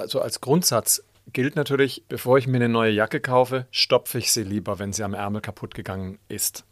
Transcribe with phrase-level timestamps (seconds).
[0.00, 4.42] Also als Grundsatz gilt natürlich, bevor ich mir eine neue Jacke kaufe, stopfe ich sie
[4.42, 6.64] lieber, wenn sie am Ärmel kaputt gegangen ist.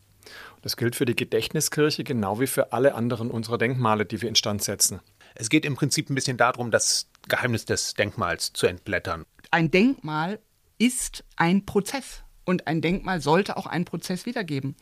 [0.63, 4.63] Das gilt für die Gedächtniskirche genau wie für alle anderen unserer Denkmale, die wir instand
[4.63, 5.01] setzen.
[5.35, 9.25] Es geht im Prinzip ein bisschen darum, das Geheimnis des Denkmals zu entblättern.
[9.51, 10.41] Ein Denkmal
[10.79, 14.75] ist ein Prozess und ein Denkmal sollte auch einen Prozess wiedergeben.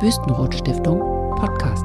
[0.00, 1.00] Wüstenrot Stiftung
[1.36, 1.84] Podcast.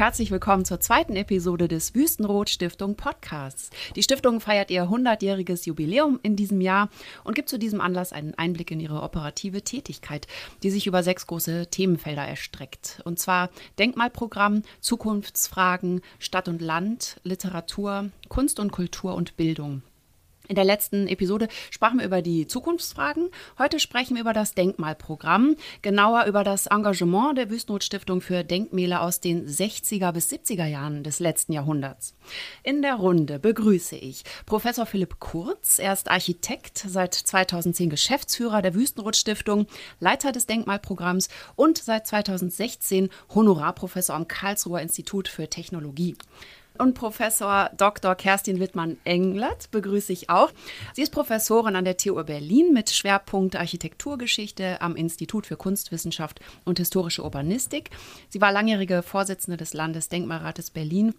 [0.00, 3.68] Herzlich willkommen zur zweiten Episode des Wüstenrot Stiftung Podcasts.
[3.96, 6.88] Die Stiftung feiert ihr 100-jähriges Jubiläum in diesem Jahr
[7.22, 10.26] und gibt zu diesem Anlass einen Einblick in ihre operative Tätigkeit,
[10.62, 13.02] die sich über sechs große Themenfelder erstreckt.
[13.04, 19.82] Und zwar Denkmalprogramm, Zukunftsfragen, Stadt und Land, Literatur, Kunst und Kultur und Bildung.
[20.50, 23.30] In der letzten Episode sprachen wir über die Zukunftsfragen.
[23.56, 29.20] Heute sprechen wir über das Denkmalprogramm, genauer über das Engagement der Wüstenrot-Stiftung für Denkmäler aus
[29.20, 32.16] den 60er bis 70er Jahren des letzten Jahrhunderts.
[32.64, 35.78] In der Runde begrüße ich Professor Philipp Kurz.
[35.78, 39.68] Er ist Architekt, seit 2010 Geschäftsführer der Wüstenrot-Stiftung,
[40.00, 46.16] Leiter des Denkmalprogramms und seit 2016 Honorarprofessor am Karlsruher Institut für Technologie
[46.80, 48.14] und Professor Dr.
[48.14, 50.50] Kerstin Wittmann-Englert begrüße ich auch.
[50.94, 56.78] Sie ist Professorin an der TU Berlin mit Schwerpunkt Architekturgeschichte am Institut für Kunstwissenschaft und
[56.78, 57.90] historische Urbanistik.
[58.28, 61.14] Sie war langjährige Vorsitzende des Landesdenkmalrates Berlin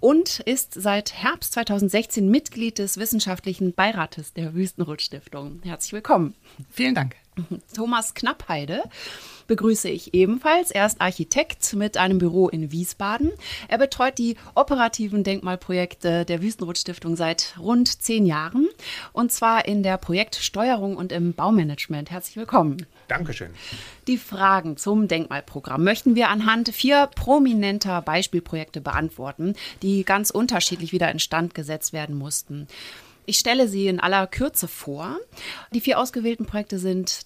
[0.00, 5.60] und ist seit Herbst 2016 Mitglied des wissenschaftlichen Beirates der Wüstenrot-Stiftung.
[5.64, 6.34] Herzlich willkommen.
[6.70, 7.16] Vielen Dank.
[7.74, 8.82] Thomas Knappheide
[9.46, 10.70] begrüße ich ebenfalls.
[10.70, 13.32] Er ist Architekt mit einem Büro in Wiesbaden.
[13.68, 18.68] Er betreut die operativen Denkmalprojekte der Wüstenrot-Stiftung seit rund zehn Jahren
[19.12, 22.10] und zwar in der Projektsteuerung und im Baumanagement.
[22.10, 22.86] Herzlich willkommen.
[23.08, 23.50] Dankeschön.
[24.06, 31.10] Die Fragen zum Denkmalprogramm möchten wir anhand vier prominenter Beispielprojekte beantworten, die ganz unterschiedlich wieder
[31.10, 32.66] instand gesetzt werden mussten.
[33.26, 35.18] Ich stelle sie in aller Kürze vor.
[35.72, 37.22] Die vier ausgewählten Projekte sind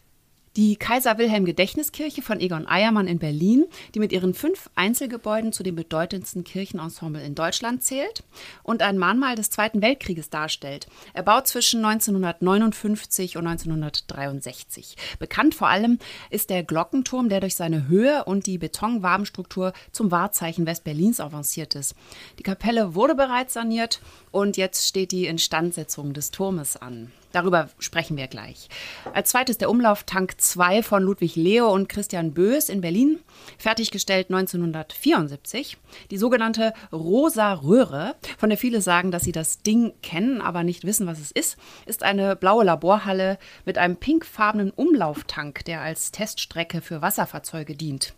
[0.57, 5.63] die Kaiser Wilhelm Gedächtniskirche von Egon Eiermann in Berlin, die mit ihren fünf Einzelgebäuden zu
[5.63, 8.23] den bedeutendsten Kirchenensemble in Deutschland zählt
[8.63, 10.87] und ein Mahnmal des Zweiten Weltkrieges darstellt.
[11.13, 14.97] Er baut zwischen 1959 und 1963.
[15.19, 15.99] Bekannt vor allem
[16.31, 21.95] ist der Glockenturm, der durch seine Höhe und die Betonwabenstruktur zum Wahrzeichen Westberlins avanciert ist.
[22.39, 27.13] Die Kapelle wurde bereits saniert und jetzt steht die Instandsetzung des Turmes an.
[27.33, 28.69] Darüber sprechen wir gleich.
[29.13, 33.19] Als zweites der Umlauftank 2 von Ludwig Leo und Christian Bös in Berlin,
[33.59, 35.77] fertiggestellt 1974.
[36.11, 40.85] Die sogenannte Rosa Röhre, von der viele sagen, dass sie das Ding kennen, aber nicht
[40.85, 46.81] wissen, was es ist, ist eine blaue Laborhalle mit einem pinkfarbenen Umlauftank, der als Teststrecke
[46.81, 48.15] für Wasserfahrzeuge dient.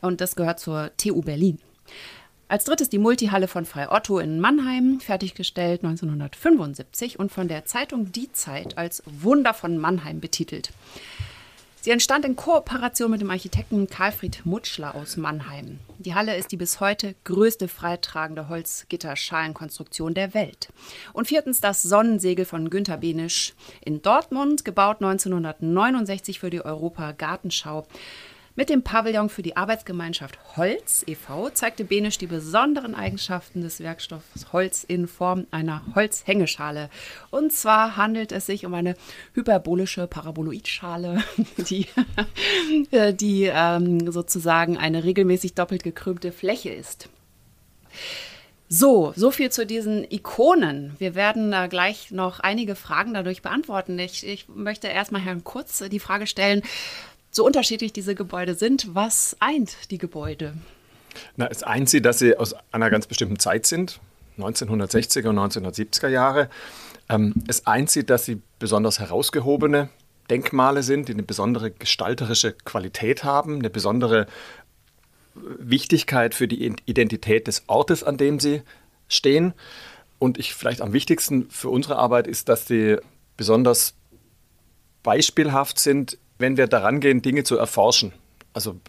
[0.00, 1.60] Und das gehört zur TU Berlin.
[2.50, 8.10] Als drittes die Multihalle von Frei Otto in Mannheim, fertiggestellt 1975 und von der Zeitung
[8.10, 10.72] Die Zeit als Wunder von Mannheim betitelt.
[11.80, 15.78] Sie entstand in Kooperation mit dem Architekten Karlfried Mutschler aus Mannheim.
[16.00, 20.70] Die Halle ist die bis heute größte freitragende Holzgitterschalenkonstruktion der Welt.
[21.12, 27.86] Und viertens das Sonnensegel von Günter Benisch in Dortmund, gebaut 1969 für die Europa Gartenschau.
[28.56, 31.50] Mit dem Pavillon für die Arbeitsgemeinschaft Holz e.V.
[31.50, 36.90] zeigte Benisch die besonderen Eigenschaften des Werkstoffs Holz in Form einer Holzhängeschale.
[37.30, 38.96] Und zwar handelt es sich um eine
[39.34, 41.22] hyperbolische Paraboloidschale,
[41.58, 41.86] die,
[43.14, 47.08] die ähm, sozusagen eine regelmäßig doppelt gekrümmte Fläche ist.
[48.72, 50.94] So, so viel zu diesen Ikonen.
[50.98, 53.98] Wir werden da gleich noch einige Fragen dadurch beantworten.
[53.98, 56.62] Ich, ich möchte erstmal Herrn Kurz die Frage stellen,
[57.30, 60.54] so unterschiedlich diese Gebäude sind, was eint die Gebäude?
[61.36, 64.00] Na, es eint sie, dass sie aus einer ganz bestimmten Zeit sind,
[64.38, 66.48] 1960er und 1970er Jahre.
[67.08, 69.88] Ähm, es eint sie, dass sie besonders herausgehobene
[70.30, 74.26] Denkmale sind, die eine besondere gestalterische Qualität haben, eine besondere
[75.34, 78.62] Wichtigkeit für die Identität des Ortes, an dem sie
[79.08, 79.54] stehen.
[80.18, 82.98] Und ich vielleicht am wichtigsten für unsere Arbeit ist, dass sie
[83.36, 83.94] besonders
[85.02, 88.12] beispielhaft sind wenn wir daran gehen, Dinge zu erforschen.
[88.52, 88.80] Also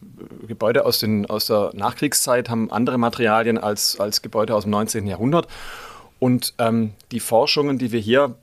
[0.48, 5.06] Gebäude aus, den, aus der Nachkriegszeit haben andere Materialien als, als Gebäude aus dem 19.
[5.06, 5.48] Jahrhundert.
[6.19, 8.36] Und ähm, die Forschungen, die wir hier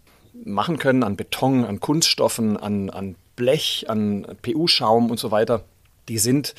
[0.45, 5.65] machen können an Beton, an Kunststoffen, an, an Blech, an PU-Schaum und so weiter,
[6.09, 6.55] die sind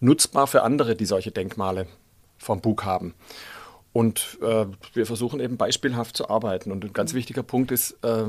[0.00, 1.86] nutzbar für andere, die solche Denkmale
[2.38, 3.14] vom Bug haben.
[3.92, 6.70] Und äh, wir versuchen eben beispielhaft zu arbeiten.
[6.70, 8.26] Und ein ganz wichtiger Punkt ist, äh,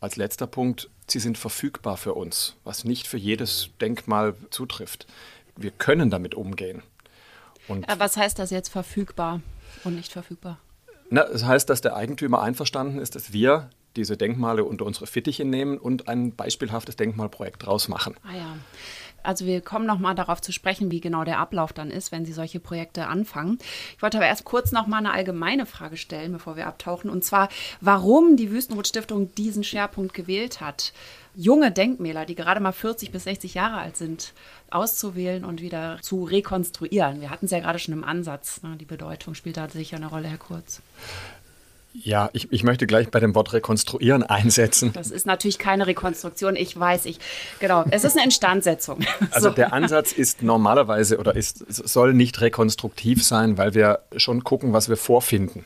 [0.00, 5.06] als letzter Punkt, sie sind verfügbar für uns, was nicht für jedes Denkmal zutrifft.
[5.56, 6.82] wir können damit umgehen.
[7.68, 9.40] Und äh, Was heißt das jetzt verfügbar
[9.84, 10.58] und nicht verfügbar?
[11.10, 15.44] Na, das heißt, dass der Eigentümer einverstanden ist, dass wir diese Denkmale unter unsere Fittiche
[15.44, 18.16] nehmen und ein beispielhaftes Denkmalprojekt draus machen.
[18.24, 18.56] Ah ja.
[19.24, 22.24] Also wir kommen noch mal darauf zu sprechen, wie genau der Ablauf dann ist, wenn
[22.24, 23.58] Sie solche Projekte anfangen.
[23.96, 27.24] Ich wollte aber erst kurz noch mal eine allgemeine Frage stellen, bevor wir abtauchen, und
[27.24, 27.48] zwar,
[27.80, 30.92] warum die Wüstenrot Stiftung diesen Schwerpunkt gewählt hat,
[31.34, 34.32] junge Denkmäler, die gerade mal 40 bis 60 Jahre alt sind,
[34.70, 37.20] auszuwählen und wieder zu rekonstruieren.
[37.20, 38.62] Wir hatten es ja gerade schon im Ansatz.
[38.62, 38.76] Ne?
[38.76, 40.80] Die Bedeutung spielt da sicher eine Rolle, Herr Kurz.
[41.96, 44.92] Ja, ich, ich möchte gleich bei dem Wort rekonstruieren einsetzen.
[44.92, 47.20] Das ist natürlich keine Rekonstruktion, ich weiß, ich,
[47.60, 49.00] genau, es ist eine Instandsetzung.
[49.30, 49.54] Also so.
[49.54, 54.88] der Ansatz ist normalerweise oder ist, soll nicht rekonstruktiv sein, weil wir schon gucken, was
[54.88, 55.64] wir vorfinden.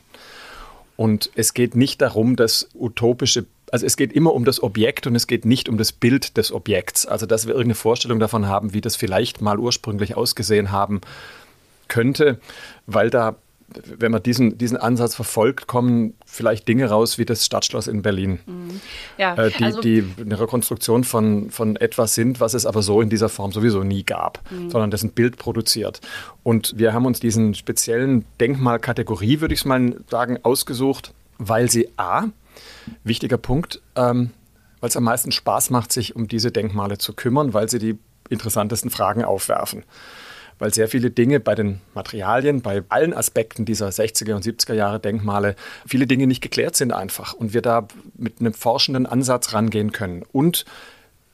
[0.95, 5.15] Und es geht nicht darum, das utopische, also es geht immer um das Objekt und
[5.15, 7.05] es geht nicht um das Bild des Objekts.
[7.05, 11.01] Also dass wir irgendeine Vorstellung davon haben, wie das vielleicht mal ursprünglich ausgesehen haben
[11.87, 12.39] könnte,
[12.85, 13.35] weil da
[13.97, 18.39] wenn man diesen, diesen Ansatz verfolgt, kommen vielleicht Dinge raus wie das Stadtschloss in Berlin.
[18.45, 18.81] Mhm.
[19.17, 23.01] Ja, äh, die, also, die eine Rekonstruktion von, von etwas sind, was es aber so
[23.01, 24.69] in dieser Form sowieso nie gab, mhm.
[24.69, 26.01] sondern das ein Bild produziert.
[26.43, 31.89] Und wir haben uns diesen speziellen Denkmalkategorie, würde ich es mal sagen, ausgesucht, weil sie
[31.97, 32.25] A,
[33.03, 34.31] wichtiger Punkt, ähm,
[34.79, 37.97] weil es am meisten Spaß macht, sich um diese Denkmale zu kümmern, weil sie die
[38.29, 39.83] interessantesten Fragen aufwerfen
[40.59, 44.99] weil sehr viele Dinge bei den Materialien, bei allen Aspekten dieser 60er und 70er Jahre
[44.99, 45.55] Denkmale,
[45.87, 50.23] viele Dinge nicht geklärt sind einfach und wir da mit einem forschenden Ansatz rangehen können
[50.31, 50.65] und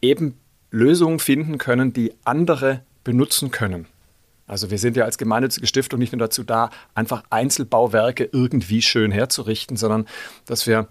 [0.01, 0.38] eben
[0.72, 3.88] Lösungen finden können, die andere benutzen können.
[4.48, 9.12] Also wir sind ja als gemeinnützige Stiftung nicht nur dazu da, einfach Einzelbauwerke irgendwie schön
[9.12, 10.06] herzurichten, sondern
[10.45, 10.88] dass wir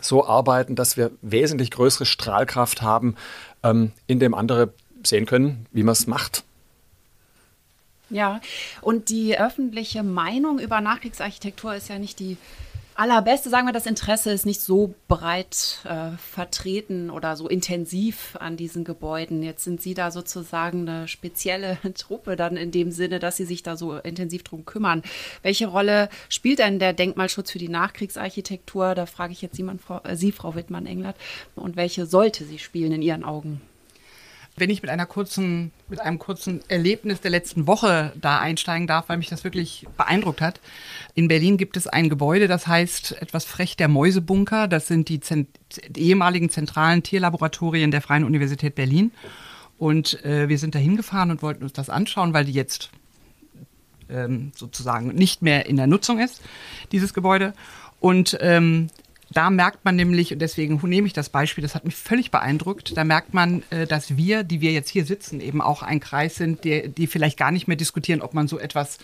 [0.00, 3.14] so arbeiten, dass wir wesentlich größere Strahlkraft haben,
[3.62, 4.72] ähm, in dem andere
[5.04, 6.44] sehen können, wie man es macht.
[8.10, 8.40] Ja,
[8.80, 12.38] und die öffentliche Meinung über Nachkriegsarchitektur ist ja nicht die
[12.98, 13.48] allerbeste.
[13.48, 18.84] Sagen wir, das Interesse ist nicht so breit äh, vertreten oder so intensiv an diesen
[18.84, 19.42] Gebäuden.
[19.42, 23.62] Jetzt sind Sie da sozusagen eine spezielle Truppe dann in dem Sinne, dass Sie sich
[23.62, 25.02] da so intensiv drum kümmern.
[25.42, 28.94] Welche Rolle spielt denn der Denkmalschutz für die Nachkriegsarchitektur?
[28.94, 31.16] Da frage ich jetzt Sie, Frau, äh, Sie, Frau Wittmann-Englert.
[31.54, 33.60] Und welche sollte sie spielen in Ihren Augen?
[34.58, 39.08] Wenn ich mit einer kurzen, mit einem kurzen Erlebnis der letzten Woche da einsteigen darf,
[39.08, 40.60] weil mich das wirklich beeindruckt hat.
[41.14, 44.68] In Berlin gibt es ein Gebäude, das heißt etwas frech der Mäusebunker.
[44.68, 45.48] Das sind die, Zent
[45.88, 49.12] die ehemaligen zentralen Tierlaboratorien der Freien Universität Berlin.
[49.78, 52.90] Und äh, wir sind da hingefahren und wollten uns das anschauen, weil die jetzt
[54.10, 56.42] ähm, sozusagen nicht mehr in der Nutzung ist,
[56.92, 57.54] dieses Gebäude.
[58.00, 58.88] Und ähm,
[59.30, 62.96] da merkt man nämlich, und deswegen nehme ich das Beispiel, das hat mich völlig beeindruckt,
[62.96, 66.36] da merkt man, äh, dass wir, die wir jetzt hier sitzen, eben auch ein Kreis
[66.36, 68.98] sind, die, die vielleicht gar nicht mehr diskutieren, ob man so etwas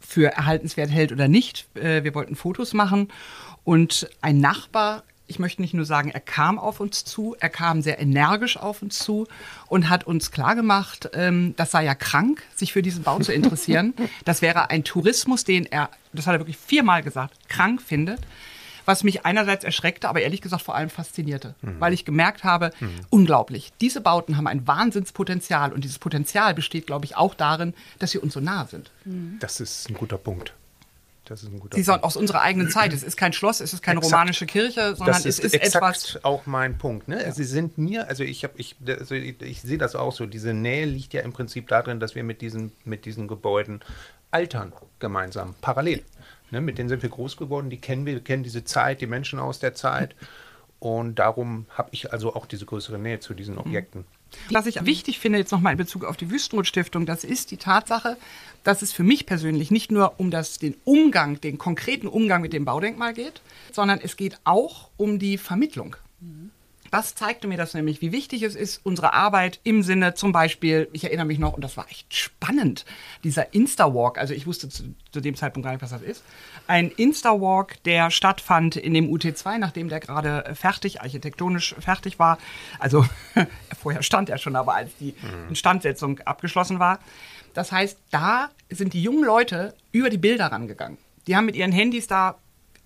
[0.00, 1.66] für erhaltenswert hält oder nicht.
[1.74, 3.08] Äh, wir wollten Fotos machen
[3.64, 7.82] und ein Nachbar ich möchte nicht nur sagen, er kam auf uns zu, er kam
[7.82, 9.26] sehr energisch auf uns zu
[9.66, 13.92] und hat uns klargemacht, ähm, das sei ja krank, sich für diesen Bau zu interessieren.
[14.24, 18.20] Das wäre ein Tourismus, den er, das hat er wirklich viermal gesagt, krank findet
[18.88, 21.78] was mich einerseits erschreckte, aber ehrlich gesagt vor allem faszinierte, mhm.
[21.78, 23.00] weil ich gemerkt habe, mhm.
[23.10, 28.12] unglaublich, diese Bauten haben ein Wahnsinnspotenzial und dieses Potenzial besteht, glaube ich, auch darin, dass
[28.12, 28.90] sie uns so nah sind.
[29.04, 29.36] Mhm.
[29.40, 30.54] Das ist ein guter Punkt.
[31.26, 32.94] Das ist ein guter Sie sind aus unserer eigenen Zeit.
[32.94, 34.14] Es ist kein Schloss, es ist keine exakt.
[34.14, 36.24] romanische Kirche, sondern das ist, es ist exakt etwas.
[36.24, 37.08] auch mein Punkt.
[37.08, 37.22] Ne?
[37.22, 37.30] Ja.
[37.30, 40.24] Sie sind mir, also ich habe, ich, also ich, ich, sehe das auch so.
[40.24, 43.80] Diese Nähe liegt ja im Prinzip darin, dass wir mit diesen, mit diesen Gebäuden
[44.30, 46.02] altern gemeinsam, parallel.
[46.50, 49.38] Ne, mit denen sind wir groß geworden, die kennen wir, kennen diese Zeit, die Menschen
[49.38, 50.14] aus der Zeit.
[50.80, 54.04] Und darum habe ich also auch diese größere Nähe zu diesen Objekten.
[54.50, 58.16] Was ich wichtig finde, jetzt nochmal in Bezug auf die Wüstenrot-Stiftung, das ist die Tatsache,
[58.62, 62.52] dass es für mich persönlich nicht nur um das, den Umgang, den konkreten Umgang mit
[62.52, 63.40] dem Baudenkmal geht,
[63.72, 65.96] sondern es geht auch um die Vermittlung.
[66.90, 70.88] Das zeigte mir das nämlich, wie wichtig es ist, unsere Arbeit im Sinne zum Beispiel,
[70.92, 72.84] ich erinnere mich noch, und das war echt spannend,
[73.24, 76.22] dieser Insta-Walk, also ich wusste zu, zu, dem Zeitpunkt gar nicht, was das ist,
[76.66, 82.38] ein Insta-Walk, der stattfand in dem UT2, nachdem der gerade fertig, architektonisch fertig war.
[82.78, 83.04] Also
[83.80, 85.50] vorher stand er schon, aber als die mhm.
[85.50, 87.00] Instandsetzung abgeschlossen war.
[87.54, 90.98] Das heißt, da sind die jungen Leute über die Bilder rangegangen.
[91.26, 92.36] Die haben mit ihren Handys da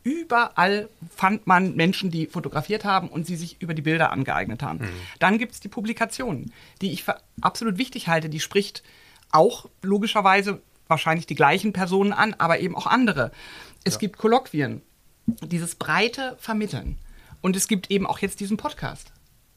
[0.05, 4.79] Überall fand man Menschen, die fotografiert haben und sie sich über die Bilder angeeignet haben.
[4.79, 4.91] Mhm.
[5.21, 8.29] Dann gibt es die Publikationen, die ich für absolut wichtig halte.
[8.29, 8.83] Die spricht
[9.31, 13.31] auch logischerweise wahrscheinlich die gleichen Personen an, aber eben auch andere.
[13.85, 14.01] Es ja.
[14.01, 14.83] gibt Kolloquien,
[15.27, 16.99] dieses breite Vermitteln.
[17.41, 19.13] Und es gibt eben auch jetzt diesen Podcast.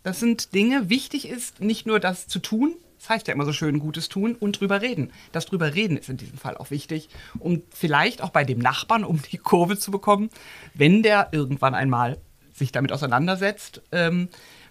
[0.05, 3.53] Das sind Dinge, wichtig ist nicht nur das zu tun, das heißt ja immer so
[3.53, 5.11] schön Gutes tun und drüber reden.
[5.31, 7.09] Das drüber reden ist in diesem Fall auch wichtig,
[7.39, 10.29] um vielleicht auch bei dem Nachbarn, um die Kurve zu bekommen,
[10.75, 12.19] wenn der irgendwann einmal
[12.53, 14.29] sich damit auseinandersetzt, ähm,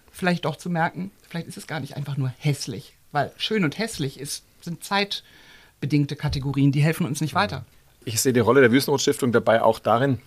[0.09, 3.77] vielleicht doch zu merken, vielleicht ist es gar nicht einfach nur hässlich, weil schön und
[3.77, 7.65] hässlich ist, sind zeitbedingte Kategorien, die helfen uns nicht weiter.
[8.05, 10.19] Ich sehe die Rolle der Wüstenrotstiftung dabei auch darin,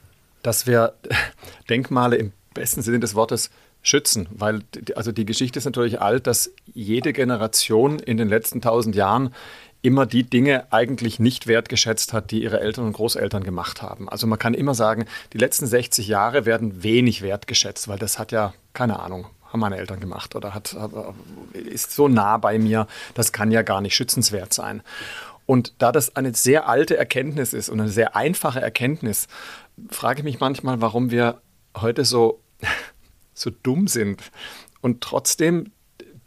[0.43, 0.93] dass wir
[1.71, 3.49] Denkmale im besten Sinne des Wortes
[3.88, 4.61] schützen, weil
[4.95, 9.35] also die Geschichte ist natürlich alt, dass jede Generation in den letzten tausend Jahren
[9.80, 14.09] immer die Dinge eigentlich nicht wertgeschätzt hat, die ihre Eltern und Großeltern gemacht haben.
[14.09, 18.33] Also man kann immer sagen, die letzten 60 Jahre werden wenig wertgeschätzt, weil das hat
[18.33, 20.76] ja, keine Ahnung, haben meine Eltern gemacht oder hat,
[21.52, 24.83] ist so nah bei mir, das kann ja gar nicht schützenswert sein.
[25.47, 29.28] Und da das eine sehr alte Erkenntnis ist und eine sehr einfache Erkenntnis,
[29.90, 31.40] frage ich mich manchmal, warum wir
[31.75, 32.42] heute so
[33.40, 34.30] so dumm sind
[34.80, 35.73] und trotzdem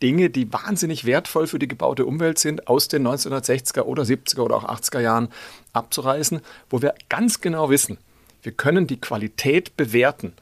[0.02, 4.56] Dinge, die wahnsinnig wertvoll für die gebaute Umwelt sind, aus den 1960er oder 70er oder
[4.56, 5.30] auch 80er Jahren
[5.74, 7.98] abzureißen, wo wir ganz genau wissen,
[8.42, 10.34] wir können die Qualität bewerten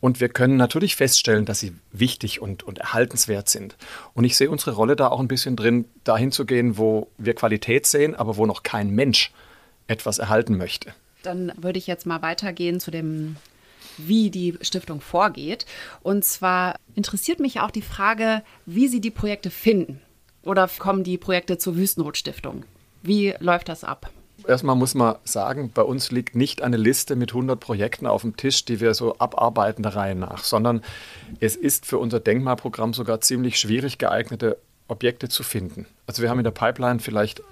[0.00, 3.76] und wir können natürlich feststellen, dass sie wichtig und, und erhaltenswert sind.
[4.14, 7.34] Und ich sehe unsere Rolle da auch ein bisschen drin, dahin zu gehen, wo wir
[7.34, 9.32] Qualität sehen, aber wo noch kein Mensch
[9.88, 10.92] etwas erhalten möchte.
[11.22, 13.36] Dann würde ich jetzt mal weitergehen zu dem
[13.98, 15.66] wie die Stiftung vorgeht.
[16.02, 20.00] Und zwar interessiert mich auch die Frage, wie Sie die Projekte finden.
[20.42, 22.64] Oder kommen die Projekte zur Wüstenrot-Stiftung?
[23.02, 24.10] Wie läuft das ab?
[24.46, 28.36] Erstmal muss man sagen, bei uns liegt nicht eine Liste mit 100 Projekten auf dem
[28.36, 30.82] Tisch, die wir so abarbeiten der Reihe nach, sondern
[31.40, 35.86] es ist für unser Denkmalprogramm sogar ziemlich schwierig geeignete Objekte zu finden.
[36.06, 37.42] Also wir haben in der Pipeline vielleicht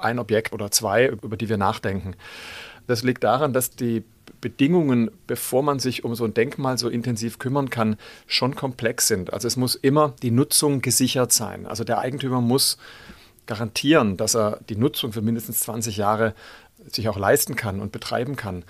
[0.00, 2.14] ein Objekt oder zwei, über die wir nachdenken.
[2.86, 4.04] Das liegt daran, dass die
[4.40, 9.32] Bedingungen, bevor man sich um so ein Denkmal so intensiv kümmern kann, schon komplex sind.
[9.32, 11.66] Also es muss immer die Nutzung gesichert sein.
[11.66, 12.78] Also der Eigentümer muss
[13.46, 16.34] garantieren, dass er die Nutzung für mindestens 20 Jahre
[16.86, 18.64] sich auch leisten kann und betreiben kann.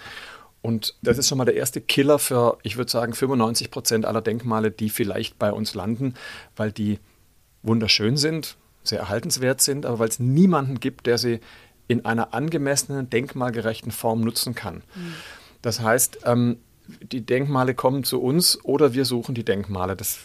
[0.62, 4.22] Und das ist schon mal der erste Killer für, ich würde sagen, 95 Prozent aller
[4.22, 6.14] Denkmale, die vielleicht bei uns landen,
[6.56, 6.98] weil die
[7.62, 11.40] wunderschön sind, sehr erhaltenswert sind, aber weil es niemanden gibt, der sie
[11.86, 14.82] in einer angemessenen, denkmalgerechten Form nutzen kann.
[14.94, 15.14] Mhm.
[15.62, 16.58] Das heißt, ähm,
[17.12, 19.94] die Denkmale kommen zu uns oder wir suchen die Denkmale.
[19.94, 20.18] Das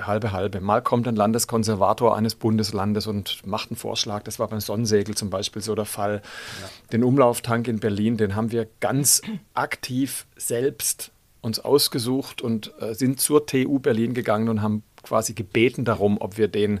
[0.00, 0.60] halbe halbe.
[0.60, 4.22] Mal kommt ein Landeskonservator eines Bundeslandes und macht einen Vorschlag.
[4.24, 6.20] Das war beim Sonnensegel zum Beispiel so der Fall.
[6.60, 6.68] Ja.
[6.92, 9.22] Den Umlauftank in Berlin, den haben wir ganz
[9.54, 15.84] aktiv selbst uns ausgesucht und äh, sind zur TU Berlin gegangen und haben quasi gebeten
[15.84, 16.80] darum, ob wir den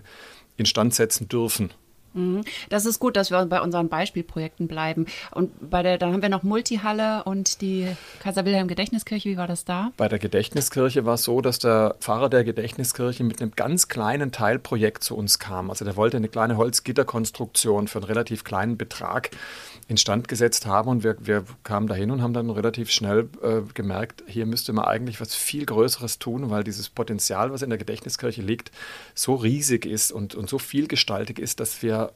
[0.56, 1.72] instand setzen dürfen.
[2.14, 2.42] Mhm.
[2.68, 5.06] Das ist gut, dass wir bei unseren Beispielprojekten bleiben.
[5.30, 7.88] Und bei der, dann haben wir noch Multihalle und die
[8.20, 9.28] Kaiser Wilhelm Gedächtniskirche.
[9.28, 9.92] Wie war das da?
[9.96, 14.32] Bei der Gedächtniskirche war es so, dass der Pfarrer der Gedächtniskirche mit einem ganz kleinen
[14.32, 15.70] Teilprojekt zu uns kam.
[15.70, 19.30] Also der wollte eine kleine Holzgitterkonstruktion für einen relativ kleinen Betrag
[19.92, 24.24] instand gesetzt haben und wir, wir kamen dahin und haben dann relativ schnell äh, gemerkt,
[24.26, 28.40] hier müsste man eigentlich was viel Größeres tun, weil dieses Potenzial, was in der Gedächtniskirche
[28.40, 28.72] liegt,
[29.14, 32.12] so riesig ist und, und so vielgestaltig ist, dass wir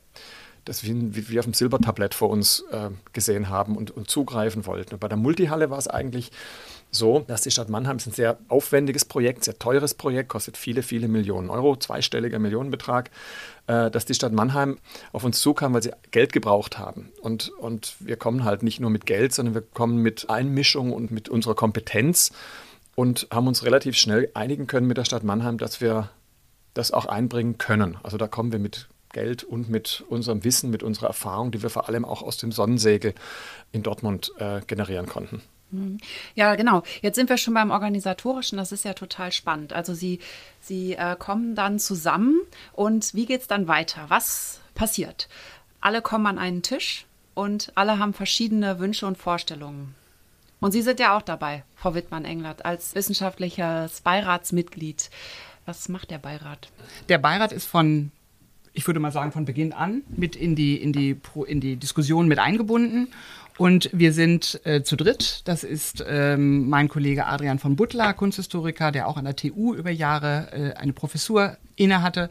[0.65, 4.95] das wie, wie auf dem Silbertablett vor uns äh, gesehen haben und, und zugreifen wollten.
[4.95, 6.33] Und bei der Multihalle war es eigentlich
[6.97, 10.83] so, dass die Stadt Mannheim ist ein sehr aufwendiges Projekt, sehr teures Projekt, kostet viele,
[10.83, 13.11] viele Millionen Euro, zweistelliger Millionenbetrag,
[13.67, 14.79] äh, dass die Stadt Mannheim
[15.13, 17.13] auf uns zukam, weil sie Geld gebraucht haben.
[17.21, 21.11] Und, und wir kommen halt nicht nur mit Geld, sondern wir kommen mit Einmischung und
[21.11, 22.33] mit unserer Kompetenz
[22.95, 26.11] und haben uns relativ schnell einigen können mit der Stadt Mannheim, dass wir
[26.75, 27.97] das auch einbringen können.
[28.03, 31.71] Also da kommen wir mit Geld und mit unserem Wissen, mit unserer Erfahrung, die wir
[31.71, 33.15] vor allem auch aus dem Sonnensegel
[33.73, 35.41] in Dortmund äh, generieren konnten.
[35.71, 35.99] Mhm.
[36.35, 36.83] Ja, genau.
[37.03, 38.59] Jetzt sind wir schon beim Organisatorischen.
[38.59, 39.73] Das ist ja total spannend.
[39.73, 40.21] Also Sie,
[40.61, 42.41] Sie äh, kommen dann zusammen
[42.73, 44.07] und wie geht es dann weiter?
[44.09, 45.29] Was passiert?
[45.81, 49.95] Alle kommen an einen Tisch und alle haben verschiedene Wünsche und Vorstellungen.
[50.61, 55.11] Und Sie sind ja auch dabei, Frau Wittmann-Englert, als wissenschaftliches Beiratsmitglied.
[55.67, 56.71] Was macht der Beirat?
[57.09, 58.11] Der Beirat ist von
[58.77, 62.29] ich würde mal sagen, von Beginn an mit in die, in die, in die Diskussion
[62.29, 63.09] mit eingebunden.
[63.59, 65.41] Und wir sind äh, zu dritt.
[65.47, 69.91] Das ist ähm, mein Kollege Adrian von Butler, Kunsthistoriker, der auch an der TU über
[69.91, 72.29] Jahre äh, eine Professur innehatte.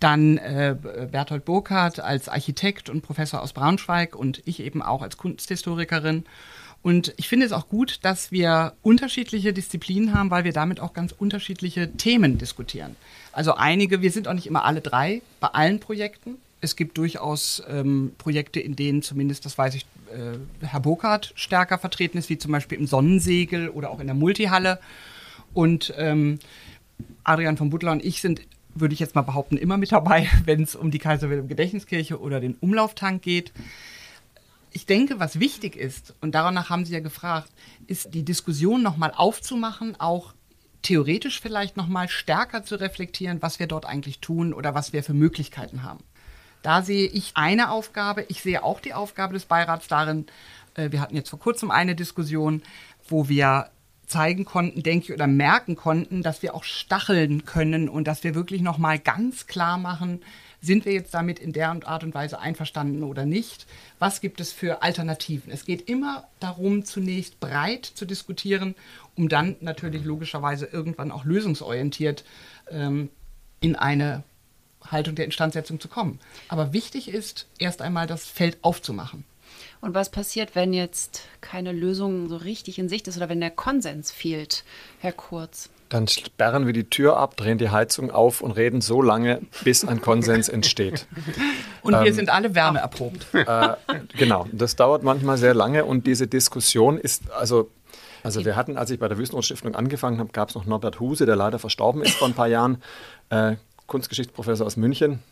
[0.00, 0.76] Dann äh,
[1.10, 6.24] Berthold Burkhardt als Architekt und Professor aus Braunschweig und ich eben auch als Kunsthistorikerin.
[6.88, 10.94] Und ich finde es auch gut, dass wir unterschiedliche Disziplinen haben, weil wir damit auch
[10.94, 12.96] ganz unterschiedliche Themen diskutieren.
[13.30, 16.36] Also einige, wir sind auch nicht immer alle drei bei allen Projekten.
[16.62, 21.76] Es gibt durchaus ähm, Projekte, in denen zumindest, das weiß ich, äh, Herr Burkhardt stärker
[21.76, 24.80] vertreten ist, wie zum Beispiel im Sonnensegel oder auch in der Multihalle.
[25.52, 26.38] Und ähm,
[27.22, 28.40] Adrian von Butler und ich sind,
[28.74, 32.18] würde ich jetzt mal behaupten, immer mit dabei, wenn es um die Kaiser Wilhelm Gedächtniskirche
[32.18, 33.52] oder den Umlauftank geht.
[34.78, 37.50] Ich denke, was wichtig ist, und danach haben Sie ja gefragt,
[37.88, 40.34] ist die Diskussion nochmal aufzumachen, auch
[40.82, 45.14] theoretisch vielleicht nochmal stärker zu reflektieren, was wir dort eigentlich tun oder was wir für
[45.14, 46.04] Möglichkeiten haben.
[46.62, 48.24] Da sehe ich eine Aufgabe.
[48.28, 50.26] Ich sehe auch die Aufgabe des Beirats darin,
[50.74, 52.62] äh, wir hatten jetzt vor kurzem eine Diskussion,
[53.08, 53.70] wo wir
[54.06, 58.36] zeigen konnten, denke ich, oder merken konnten, dass wir auch stacheln können und dass wir
[58.36, 60.20] wirklich nochmal ganz klar machen,
[60.60, 63.66] sind wir jetzt damit in der Art und Weise einverstanden oder nicht?
[63.98, 65.52] Was gibt es für Alternativen?
[65.52, 68.74] Es geht immer darum, zunächst breit zu diskutieren,
[69.16, 72.24] um dann natürlich logischerweise irgendwann auch lösungsorientiert
[72.70, 73.10] ähm,
[73.60, 74.24] in eine
[74.84, 76.18] Haltung der Instandsetzung zu kommen.
[76.48, 79.24] Aber wichtig ist, erst einmal das Feld aufzumachen.
[79.80, 83.50] Und was passiert, wenn jetzt keine Lösung so richtig in Sicht ist oder wenn der
[83.50, 84.64] Konsens fehlt,
[85.00, 85.70] Herr Kurz?
[85.88, 89.84] Dann sperren wir die Tür ab, drehen die Heizung auf und reden so lange, bis
[89.84, 91.06] ein Konsens entsteht.
[91.82, 93.26] Und wir ähm, sind alle wärmeerprobt.
[93.32, 93.76] Äh,
[94.16, 97.70] genau, das dauert manchmal sehr lange und diese Diskussion ist, also,
[98.22, 101.24] also wir hatten, als ich bei der Wüstenrotstiftung angefangen habe, gab es noch Norbert Huse,
[101.24, 102.82] der leider verstorben ist vor ein paar Jahren,
[103.30, 105.22] äh, Kunstgeschichtsprofessor aus München,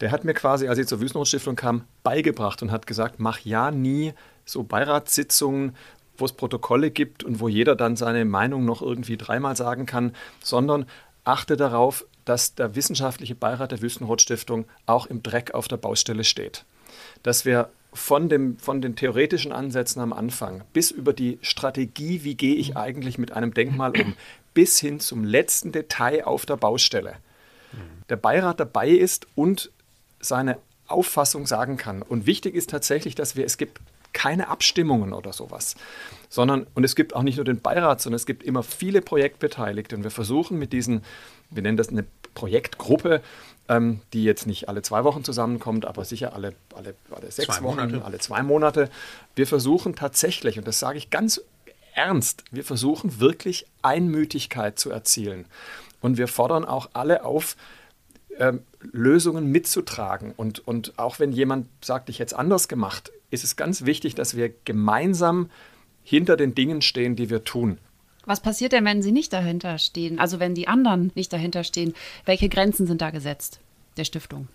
[0.00, 3.70] der hat mir quasi, als ich zur Wüstenrotstiftung kam, beigebracht und hat gesagt, mach ja
[3.70, 4.14] nie
[4.44, 5.74] so Beiratssitzungen,
[6.18, 10.14] wo es Protokolle gibt und wo jeder dann seine Meinung noch irgendwie dreimal sagen kann,
[10.42, 10.86] sondern
[11.24, 16.64] achte darauf, dass der wissenschaftliche Beirat der Wüstenrotstiftung auch im Dreck auf der Baustelle steht.
[17.22, 22.34] Dass wir von, dem, von den theoretischen Ansätzen am Anfang bis über die Strategie, wie
[22.34, 24.14] gehe ich eigentlich mit einem Denkmal um,
[24.54, 27.16] bis hin zum letzten Detail auf der Baustelle,
[28.08, 29.70] der Beirat dabei ist und
[30.20, 30.58] seine
[30.88, 32.02] Auffassung sagen kann.
[32.02, 33.78] Und wichtig ist tatsächlich, dass wir, es gibt
[34.12, 35.76] keine Abstimmungen oder sowas,
[36.28, 39.96] sondern, und es gibt auch nicht nur den Beirat, sondern es gibt immer viele Projektbeteiligte
[39.96, 41.02] und wir versuchen mit diesen,
[41.50, 43.22] wir nennen das eine Projektgruppe,
[43.68, 47.62] ähm, die jetzt nicht alle zwei Wochen zusammenkommt, aber sicher alle, alle, alle sechs zwei
[47.64, 48.04] Wochen, Monate.
[48.04, 48.90] alle zwei Monate.
[49.34, 51.40] Wir versuchen tatsächlich, und das sage ich ganz
[51.94, 55.46] ernst, wir versuchen wirklich Einmütigkeit zu erzielen.
[56.00, 57.56] Und wir fordern auch alle auf,
[58.38, 60.32] ähm, Lösungen mitzutragen.
[60.36, 64.14] Und, und auch wenn jemand sagt, ich hätte es anders gemacht, ist es ganz wichtig,
[64.14, 65.50] dass wir gemeinsam
[66.02, 67.78] hinter den Dingen stehen, die wir tun.
[68.24, 70.18] Was passiert denn, wenn Sie nicht dahinter stehen?
[70.18, 71.94] Also wenn die anderen nicht dahinter stehen?
[72.26, 73.60] Welche Grenzen sind da gesetzt
[73.96, 74.48] der Stiftung?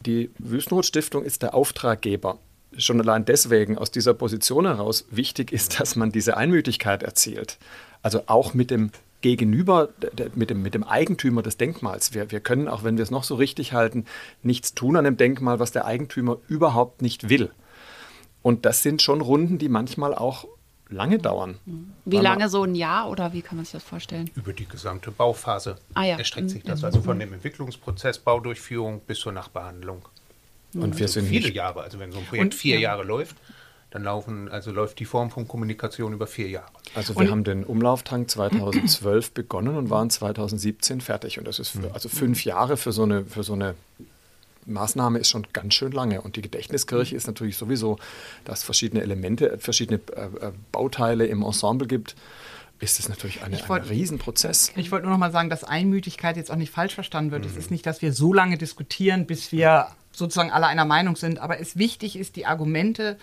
[0.00, 2.38] Die Wüstenrot-Stiftung ist der Auftraggeber.
[2.76, 7.58] Schon allein deswegen aus dieser Position heraus wichtig ist, dass man diese Einmütigkeit erzielt.
[8.02, 8.90] Also auch mit dem
[9.22, 9.88] gegenüber
[10.34, 12.14] mit dem, mit dem Eigentümer des Denkmals.
[12.14, 14.04] Wir, wir können, auch wenn wir es noch so richtig halten,
[14.42, 17.50] nichts tun an dem Denkmal, was der Eigentümer überhaupt nicht will.
[18.46, 20.46] Und das sind schon Runden, die manchmal auch
[20.88, 21.58] lange dauern.
[22.04, 24.30] Wie lange so ein Jahr oder wie kann man sich das vorstellen?
[24.36, 26.16] Über die gesamte Bauphase ah, ja.
[26.16, 26.78] erstreckt sich das.
[26.78, 26.84] Mhm.
[26.84, 30.08] Also von dem Entwicklungsprozess, Baudurchführung bis zur Nachbehandlung.
[30.74, 31.80] Und also wir sind viele Jahre.
[31.82, 32.82] Also wenn so ein Projekt und, vier ja.
[32.82, 33.34] Jahre läuft,
[33.90, 36.70] dann laufen, also läuft die Form von Kommunikation über vier Jahre.
[36.94, 41.40] Also wir und haben den Umlauftank 2012 begonnen und waren 2017 fertig.
[41.40, 43.74] Und das ist für, also fünf Jahre für so eine, für so eine
[44.66, 46.20] Maßnahme ist schon ganz schön lange.
[46.20, 47.98] Und die Gedächtniskirche ist natürlich sowieso,
[48.44, 52.16] dass es verschiedene Elemente, verschiedene äh, äh, Bauteile im Ensemble gibt
[52.78, 54.72] ist es natürlich eine, wollt, ein Riesenprozess.
[54.76, 57.44] Ich wollte nur noch mal sagen, dass Einmütigkeit jetzt auch nicht falsch verstanden wird.
[57.44, 57.50] Mhm.
[57.50, 61.38] Es ist nicht, dass wir so lange diskutieren, bis wir sozusagen alle einer Meinung sind.
[61.38, 63.16] Aber es wichtig ist, die Argumente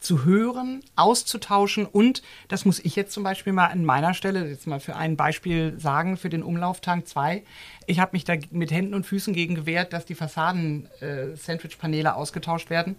[0.00, 4.66] zu hören, auszutauschen und, das muss ich jetzt zum Beispiel mal an meiner Stelle, jetzt
[4.66, 7.42] mal für ein Beispiel sagen, für den Umlauftank 2,
[7.86, 12.70] ich habe mich da mit Händen und Füßen gegen gewehrt, dass die Fassaden-Sandwich-Paneele äh, ausgetauscht
[12.70, 12.96] werden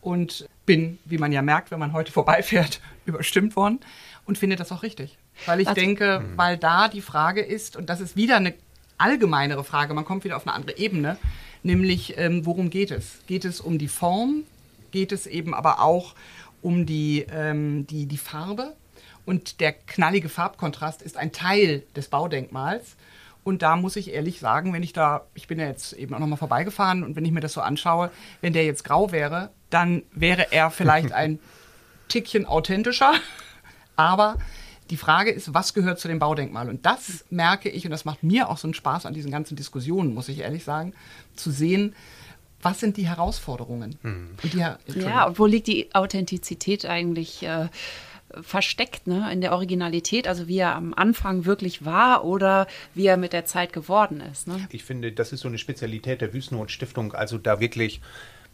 [0.00, 3.80] und bin, wie man ja merkt, wenn man heute vorbeifährt, überstimmt worden
[4.26, 5.18] und finde das auch richtig.
[5.46, 6.36] Weil ich also, denke, mh.
[6.36, 8.54] weil da die Frage ist, und das ist wieder eine
[8.98, 11.16] allgemeinere Frage, man kommt wieder auf eine andere Ebene,
[11.62, 13.18] nämlich ähm, worum geht es?
[13.26, 14.44] Geht es um die Form?
[14.94, 16.14] Geht es eben aber auch
[16.62, 18.76] um die, ähm, die, die Farbe.
[19.26, 22.94] Und der knallige Farbkontrast ist ein Teil des Baudenkmals.
[23.42, 26.20] Und da muss ich ehrlich sagen, wenn ich da, ich bin ja jetzt eben auch
[26.20, 30.04] nochmal vorbeigefahren und wenn ich mir das so anschaue, wenn der jetzt grau wäre, dann
[30.12, 31.40] wäre er vielleicht ein
[32.06, 33.14] Tickchen authentischer.
[33.96, 34.36] Aber
[34.90, 36.68] die Frage ist, was gehört zu dem Baudenkmal?
[36.68, 39.56] Und das merke ich, und das macht mir auch so einen Spaß an diesen ganzen
[39.56, 40.94] Diskussionen, muss ich ehrlich sagen,
[41.34, 41.96] zu sehen,
[42.64, 43.98] was sind die Herausforderungen?
[44.42, 44.78] Und die, ja,
[45.26, 47.42] und wo liegt die Authentizität eigentlich?
[47.42, 47.68] Äh,
[48.42, 53.16] versteckt ne, in der Originalität, also wie er am Anfang wirklich war oder wie er
[53.16, 54.48] mit der Zeit geworden ist.
[54.48, 54.66] Ne?
[54.70, 58.00] Ich finde, das ist so eine Spezialität der Wüstenrot-Stiftung, also da wirklich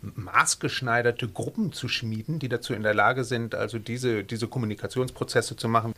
[0.03, 5.69] maßgeschneiderte Gruppen zu schmieden, die dazu in der Lage sind, also diese, diese Kommunikationsprozesse zu
[5.69, 5.95] machen.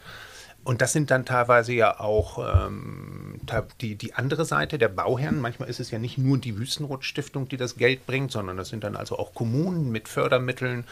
[0.65, 3.41] Und das sind dann teilweise ja auch ähm,
[3.81, 5.41] die, die andere Seite der Bauherren.
[5.41, 8.85] Manchmal ist es ja nicht nur die Wüstenrot-Stiftung, die das Geld bringt, sondern das sind
[8.85, 10.85] dann also auch Kommunen mit Fördermitteln.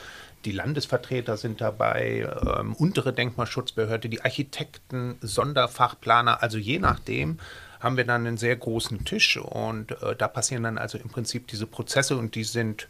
[0.45, 2.29] Die Landesvertreter sind dabei,
[2.59, 6.43] ähm, untere Denkmalschutzbehörde, die Architekten, Sonderfachplaner.
[6.43, 7.39] Also je nachdem
[7.79, 11.47] haben wir dann einen sehr großen Tisch und äh, da passieren dann also im Prinzip
[11.47, 12.89] diese Prozesse und die sind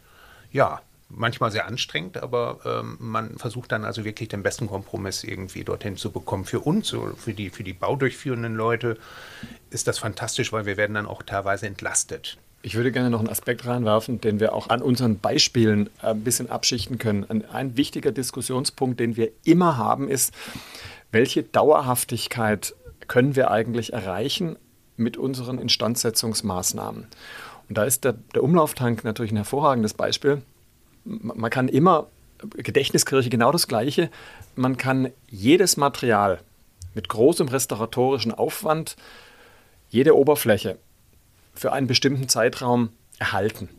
[0.51, 0.81] ja
[1.15, 5.97] manchmal sehr anstrengend, aber ähm, man versucht dann also wirklich den besten Kompromiss irgendwie dorthin
[5.97, 6.45] zu bekommen.
[6.45, 8.97] Für uns, für die, für die baudurchführenden Leute,
[9.69, 12.37] ist das fantastisch, weil wir werden dann auch teilweise entlastet.
[12.63, 16.23] Ich würde gerne noch einen Aspekt reinwerfen, den wir auch an unseren Beispielen äh, ein
[16.23, 17.25] bisschen abschichten können.
[17.29, 20.33] Ein, ein wichtiger Diskussionspunkt, den wir immer haben, ist,
[21.11, 22.75] welche Dauerhaftigkeit
[23.07, 24.57] können wir eigentlich erreichen
[24.95, 27.07] mit unseren Instandsetzungsmaßnahmen?
[27.67, 30.41] Und da ist der, der Umlauftank natürlich ein hervorragendes Beispiel
[31.03, 32.07] man kann immer,
[32.57, 34.09] Gedächtniskirche genau das Gleiche,
[34.55, 36.39] man kann jedes Material
[36.93, 38.95] mit großem restauratorischen Aufwand,
[39.89, 40.77] jede Oberfläche
[41.53, 43.69] für einen bestimmten Zeitraum erhalten.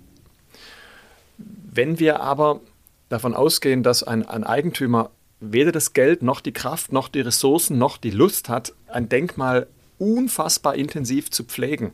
[1.39, 2.61] Wenn wir aber
[3.09, 7.79] davon ausgehen, dass ein, ein Eigentümer weder das Geld noch die Kraft noch die Ressourcen
[7.79, 9.67] noch die Lust hat, ein Denkmal
[9.99, 11.93] unfassbar intensiv zu pflegen,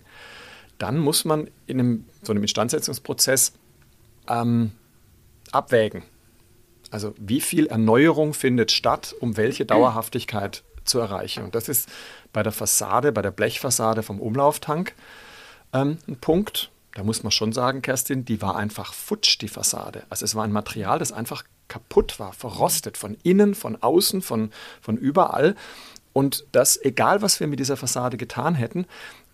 [0.78, 3.52] dann muss man in einem, so einem Instandsetzungsprozess
[4.28, 4.72] ähm,
[5.52, 6.02] abwägen.
[6.90, 11.44] Also wie viel Erneuerung findet statt, um welche Dauerhaftigkeit zu erreichen.
[11.44, 11.88] Und das ist
[12.32, 14.94] bei der Fassade, bei der Blechfassade vom Umlauftank
[15.72, 16.70] ähm, ein Punkt.
[16.94, 20.04] Da muss man schon sagen, Kerstin, die war einfach futsch, die Fassade.
[20.10, 24.50] Also es war ein Material, das einfach kaputt war, verrostet, von innen, von außen, von,
[24.80, 25.54] von überall.
[26.12, 28.86] Und das, egal was wir mit dieser Fassade getan hätten,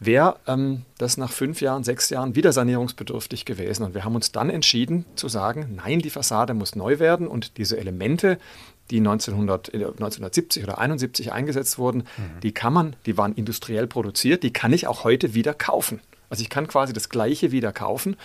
[0.06, 3.84] wäre ähm, das nach fünf Jahren, sechs Jahren wieder sanierungsbedürftig gewesen.
[3.84, 7.58] Und wir haben uns dann entschieden zu sagen, nein, die Fassade muss neu werden und
[7.58, 8.38] diese Elemente,
[8.90, 12.40] die 1900, 1970 oder 71 eingesetzt wurden, mhm.
[12.42, 16.00] die kann man, die waren industriell produziert, die kann ich auch heute wieder kaufen.
[16.30, 18.16] Also ich kann quasi das Gleiche wieder kaufen.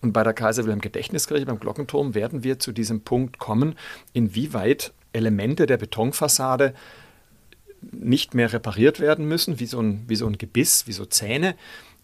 [0.00, 3.76] Und bei der Kaiser Wilhelm Gedächtniskirche beim Glockenturm werden wir zu diesem Punkt kommen,
[4.12, 6.74] inwieweit Elemente der Betonfassade
[7.82, 11.54] nicht mehr repariert werden müssen, wie so ein, wie so ein Gebiss, wie so Zähne,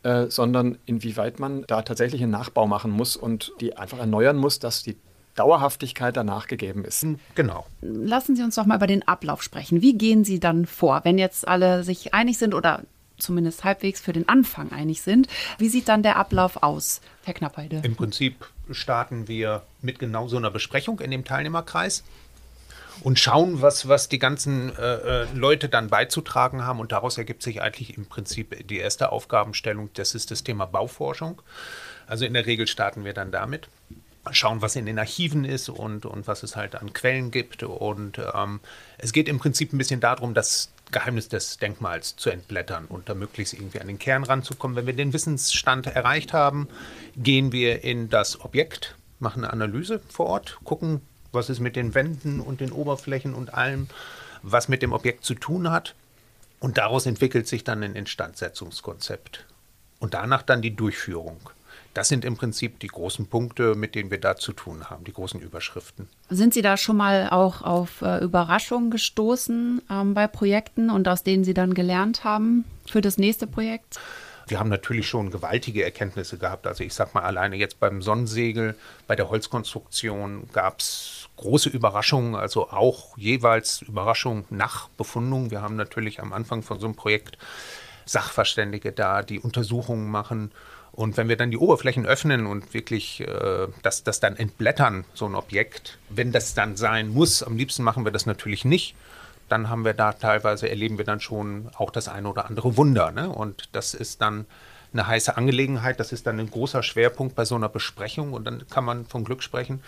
[0.03, 4.59] äh, sondern inwieweit man da tatsächlich einen Nachbau machen muss und die einfach erneuern muss,
[4.59, 4.97] dass die
[5.35, 7.07] Dauerhaftigkeit danach gegeben ist.
[7.35, 7.67] Genau.
[7.83, 9.83] Lassen Sie uns doch mal über den Ablauf sprechen.
[9.83, 12.83] Wie gehen Sie dann vor, wenn jetzt alle sich einig sind oder
[13.19, 15.29] zumindest halbwegs für den Anfang einig sind?
[15.59, 17.81] Wie sieht dann der Ablauf aus, Herr Knappheide?
[17.83, 22.03] Im Prinzip starten wir mit genau so einer Besprechung in dem Teilnehmerkreis
[23.03, 26.81] und schauen, was, was die ganzen äh, äh, Leute dann beizutragen haben.
[26.81, 29.91] Und daraus ergibt sich eigentlich im Prinzip die erste Aufgabenstellung.
[29.95, 31.43] Das ist das Thema Bauforschung.
[32.07, 33.69] Also in der Regel starten wir dann damit.
[34.33, 37.63] Schauen, was in den Archiven ist und, und was es halt an Quellen gibt.
[37.63, 38.61] Und ähm,
[38.99, 43.15] es geht im Prinzip ein bisschen darum, das Geheimnis des Denkmals zu entblättern und da
[43.15, 44.77] möglichst irgendwie an den Kern ranzukommen.
[44.77, 46.69] Wenn wir den Wissensstand erreicht haben,
[47.17, 51.01] gehen wir in das Objekt, machen eine Analyse vor Ort, gucken,
[51.37, 53.87] was es mit den Wänden und den Oberflächen und allem,
[54.43, 55.95] was mit dem Objekt zu tun hat.
[56.59, 59.47] Und daraus entwickelt sich dann ein Instandsetzungskonzept.
[60.01, 61.39] Und danach dann die Durchführung.
[61.95, 65.15] Das sind im Prinzip die großen Punkte, mit denen wir da zu tun haben, die
[65.15, 66.09] großen Überschriften.
[66.29, 71.23] Sind Sie da schon mal auch auf äh, Überraschungen gestoßen ähm, bei Projekten und aus
[71.23, 73.99] denen Sie dann gelernt haben für das nächste Projekt?
[74.47, 76.67] Wir haben natürlich schon gewaltige Erkenntnisse gehabt.
[76.67, 82.35] Also ich sag mal alleine jetzt beim Sonnensegel, bei der Holzkonstruktion gab es große Überraschungen,
[82.35, 85.51] also auch jeweils Überraschungen nach Befundung.
[85.51, 87.39] Wir haben natürlich am Anfang von so einem Projekt
[88.07, 90.53] Sachverständige da, die Untersuchungen machen.
[90.93, 95.27] Und wenn wir dann die Oberflächen öffnen und wirklich äh, das, das dann entblättern, so
[95.27, 98.95] ein Objekt, wenn das dann sein muss, am liebsten machen wir das natürlich nicht,
[99.49, 103.11] dann haben wir da teilweise, erleben wir dann schon auch das eine oder andere Wunder.
[103.11, 103.29] Ne?
[103.29, 104.47] Und das ist dann
[104.93, 108.67] eine heiße Angelegenheit, das ist dann ein großer Schwerpunkt bei so einer Besprechung und dann
[108.69, 109.83] kann man von Glück sprechen,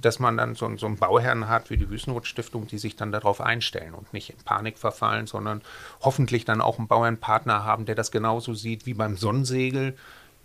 [0.00, 3.40] dass man dann so, so einen Bauherrn hat wie die Wüstennot-Stiftung, die sich dann darauf
[3.40, 5.62] einstellen und nicht in Panik verfallen, sondern
[6.00, 9.96] hoffentlich dann auch einen Bauherrnpartner haben, der das genauso sieht wie beim Sonnensegel.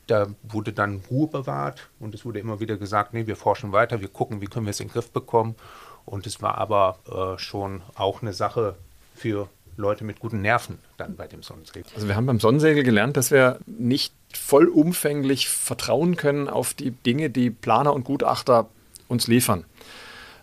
[0.07, 4.01] Da wurde dann Ruhe bewahrt und es wurde immer wieder gesagt, nee, wir forschen weiter,
[4.01, 5.55] wir gucken, wie können wir es in den Griff bekommen.
[6.05, 8.75] Und es war aber äh, schon auch eine Sache
[9.15, 11.85] für Leute mit guten Nerven dann bei dem Sonnensegel.
[11.95, 17.29] Also wir haben beim Sonnensegel gelernt, dass wir nicht vollumfänglich vertrauen können auf die Dinge,
[17.29, 18.67] die Planer und Gutachter
[19.09, 19.65] uns liefern,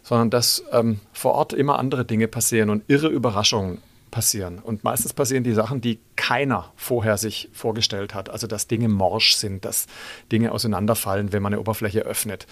[0.03, 3.79] sondern dass ähm, vor Ort immer andere Dinge passieren und irre Überraschungen.
[4.11, 4.61] passieren.
[4.61, 8.31] Und meistens passieren die Sachen, die keiner vorher sich vorgestellt hat.
[8.31, 9.87] Also dass Dinge morsch sind, dass
[10.33, 12.47] Dinge auseinanderfallen, wenn man eine Oberfläche öffnet.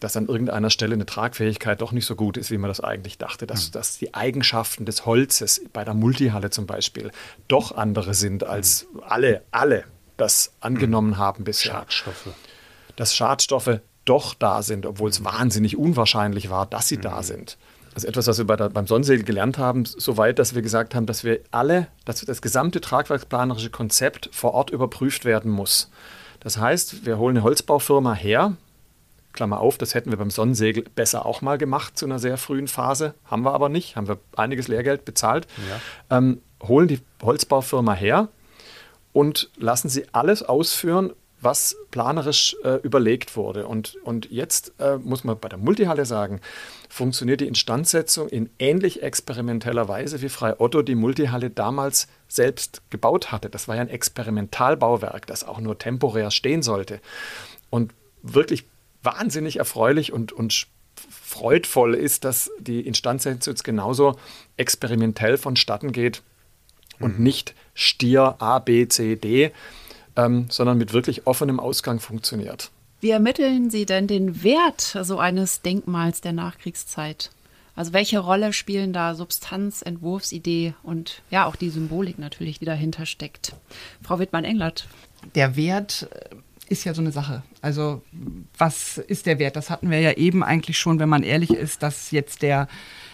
[0.00, 3.16] Dass an irgendeiner Stelle eine Tragfähigkeit doch nicht so gut ist, wie man das eigentlich
[3.16, 3.46] dachte.
[3.46, 3.72] Dass, mhm.
[3.72, 7.10] dass die Eigenschaften des Holzes bei der Multihalle zum Beispiel
[7.46, 9.00] doch andere sind, als mhm.
[9.06, 9.84] alle, alle
[10.18, 11.18] das angenommen mhm.
[11.18, 11.72] haben bisher.
[11.72, 12.34] Schadstoffe.
[12.96, 17.02] Dass Schadstoffe doch da sind, obwohl es wahnsinnig unwahrscheinlich war, dass sie mhm.
[17.02, 17.58] da sind.
[17.94, 21.06] Also etwas, was wir bei der, beim Sonnensegel gelernt haben, soweit, dass wir gesagt haben,
[21.06, 25.90] dass wir alle, dass das gesamte tragwerksplanerische Konzept vor Ort überprüft werden muss.
[26.40, 28.56] Das heißt, wir holen eine Holzbaufirma her,
[29.32, 32.68] Klammer auf, das hätten wir beim Sonnensegel besser auch mal gemacht zu einer sehr frühen
[32.68, 35.46] Phase, haben wir aber nicht, haben wir einiges Lehrgeld bezahlt,
[36.08, 36.16] ja.
[36.16, 38.28] ähm, holen die Holzbaufirma her
[39.12, 43.66] und lassen sie alles ausführen, was planerisch äh, überlegt wurde.
[43.66, 46.40] Und, und jetzt äh, muss man bei der Multihalle sagen,
[46.88, 53.30] funktioniert die Instandsetzung in ähnlich experimenteller Weise, wie Frei Otto die Multihalle damals selbst gebaut
[53.30, 53.50] hatte.
[53.50, 57.00] Das war ja ein Experimentalbauwerk, das auch nur temporär stehen sollte.
[57.70, 58.64] Und wirklich
[59.02, 64.18] wahnsinnig erfreulich und, und freudvoll ist, dass die Instandsetzung jetzt genauso
[64.56, 66.22] experimentell vonstatten geht
[66.98, 67.24] und mhm.
[67.24, 69.52] nicht stier A, B, C, D,
[70.18, 72.70] ähm, sondern mit wirklich offenem Ausgang funktioniert.
[73.00, 77.30] Wie ermitteln Sie denn den Wert so eines Denkmals der Nachkriegszeit?
[77.76, 83.06] Also welche Rolle spielen da Substanz, Entwurfsidee und ja auch die Symbolik natürlich, die dahinter
[83.06, 83.54] steckt?
[84.02, 84.88] Frau Wittmann-Englert.
[85.36, 86.34] Der Wert äh,
[86.68, 87.44] ist ja so eine Sache.
[87.62, 88.02] Also
[88.56, 89.54] was ist der Wert?
[89.54, 92.66] Das hatten wir ja eben eigentlich schon, wenn man ehrlich ist, dass jetzt der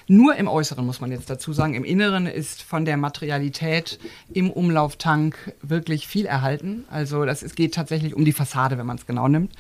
[0.06, 1.74] nur im Äußeren muss man jetzt dazu sagen.
[1.74, 3.98] Im Inneren ist von der Materialität
[4.32, 6.84] im Umlauftank wirklich viel erhalten.
[6.90, 9.52] Also das ist, geht tatsächlich um die Fassade, wenn man es genau nimmt.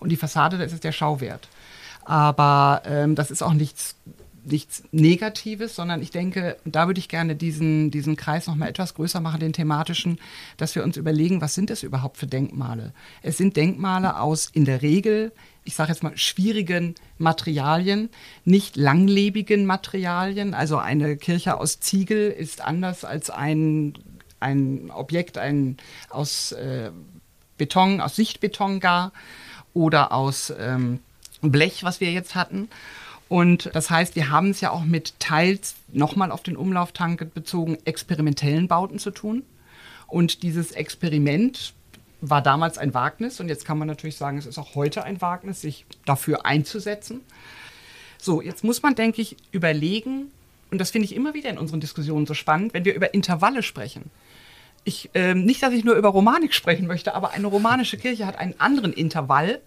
[0.00, 1.48] Und die Fassade, das ist der Schauwert.
[2.04, 3.94] Aber ähm, das ist auch nichts
[4.44, 8.94] nichts Negatives, sondern ich denke, da würde ich gerne diesen, diesen Kreis noch mal etwas
[8.94, 10.18] größer machen, den thematischen,
[10.56, 12.92] dass wir uns überlegen, was sind es überhaupt für Denkmale?
[13.22, 15.32] Es sind Denkmale aus in der Regel
[15.64, 18.10] ich sage jetzt mal, schwierigen Materialien,
[18.44, 20.54] nicht langlebigen Materialien.
[20.54, 23.94] Also eine Kirche aus Ziegel ist anders als ein,
[24.40, 25.76] ein Objekt ein,
[26.10, 26.90] aus äh,
[27.58, 29.12] Beton, aus Sichtbeton gar
[29.74, 31.00] oder aus ähm,
[31.42, 32.68] Blech, was wir jetzt hatten.
[33.28, 37.78] Und das heißt, wir haben es ja auch mit teils nochmal auf den Umlauftank bezogen
[37.84, 39.44] experimentellen Bauten zu tun.
[40.06, 41.72] Und dieses Experiment
[42.22, 45.20] war damals ein Wagnis und jetzt kann man natürlich sagen, es ist auch heute ein
[45.20, 47.20] Wagnis, sich dafür einzusetzen.
[48.16, 50.30] So, jetzt muss man, denke ich, überlegen,
[50.70, 53.64] und das finde ich immer wieder in unseren Diskussionen so spannend, wenn wir über Intervalle
[53.64, 54.10] sprechen.
[54.84, 58.38] Ich, äh, nicht, dass ich nur über Romanik sprechen möchte, aber eine romanische Kirche hat
[58.38, 59.60] einen anderen Intervall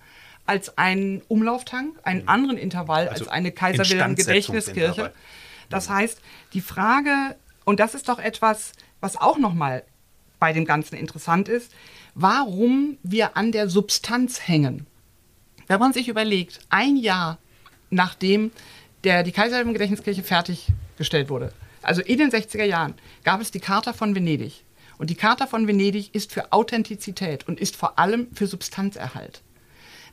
[0.45, 5.11] als ein Umlauftank, einen anderen Intervall also als eine Kaiser Wilhelm Gedächtniskirche.
[5.69, 6.21] Das heißt,
[6.53, 9.83] die Frage, und das ist doch etwas, was auch nochmal
[10.39, 11.71] bei dem Ganzen interessant ist,
[12.15, 14.88] warum wir an der Substanz hängen.
[15.67, 17.38] Wenn man sich überlegt, ein Jahr
[17.91, 18.51] nachdem
[19.04, 23.93] der, die Kaiserlichen Gedächtniskirche fertiggestellt wurde, also in den 60er Jahren, gab es die Charta
[23.93, 24.63] von Venedig.
[24.97, 29.41] Und die Charta von Venedig ist für Authentizität und ist vor allem für Substanzerhalt.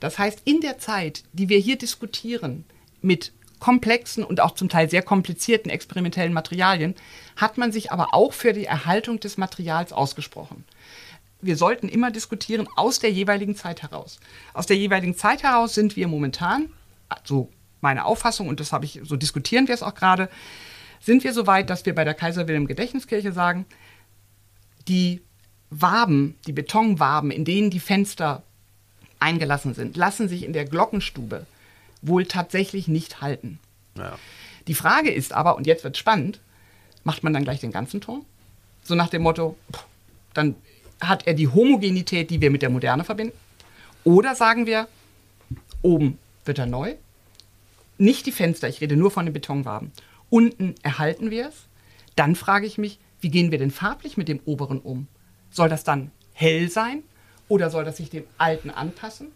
[0.01, 2.65] Das heißt, in der Zeit, die wir hier diskutieren,
[3.01, 6.97] mit komplexen und auch zum Teil sehr komplizierten experimentellen Materialien,
[7.37, 10.65] hat man sich aber auch für die Erhaltung des Materials ausgesprochen
[11.42, 14.18] wir sollten immer diskutieren aus der jeweiligen Zeit heraus.
[14.55, 16.70] Aus der jeweiligen Zeit heraus sind wir momentan,
[17.24, 17.50] so
[17.81, 20.31] meine Auffassung, und das habe ich, so diskutieren wir es auch gerade,
[21.00, 23.66] sind wir so weit, dass wir bei der Kaiser Wilhelm Gedächtniskirche sagen,
[24.87, 25.20] die
[25.68, 28.42] Waben, die Betonwaben, in denen die Fenster
[29.18, 31.46] eingelassen sind, lassen sich in der Glockenstube
[32.02, 33.59] wohl tatsächlich nicht halten.
[33.96, 34.16] Ja.
[34.68, 36.40] Die Frage ist aber, und jetzt wird spannend,
[37.05, 38.24] macht man dann gleich den ganzen Ton?
[38.85, 39.57] So nach dem Motto,
[40.35, 40.55] dann
[41.03, 43.37] hat er die Homogenität, die wir mit der Moderne verbinden?
[44.05, 44.88] Oder sagen wir,
[45.83, 46.95] oben wird er neu,
[47.99, 49.93] nicht die Fenster, ich rede nur von den Betonwaben.
[50.31, 51.55] Unten erhalten wir es.
[52.17, 55.07] Dann frage ich mich, wie gehen wir denn farblich mit dem oberen um?
[55.51, 57.03] Soll das dann hell sein
[57.49, 59.29] oder soll das sich dem alten anpassen?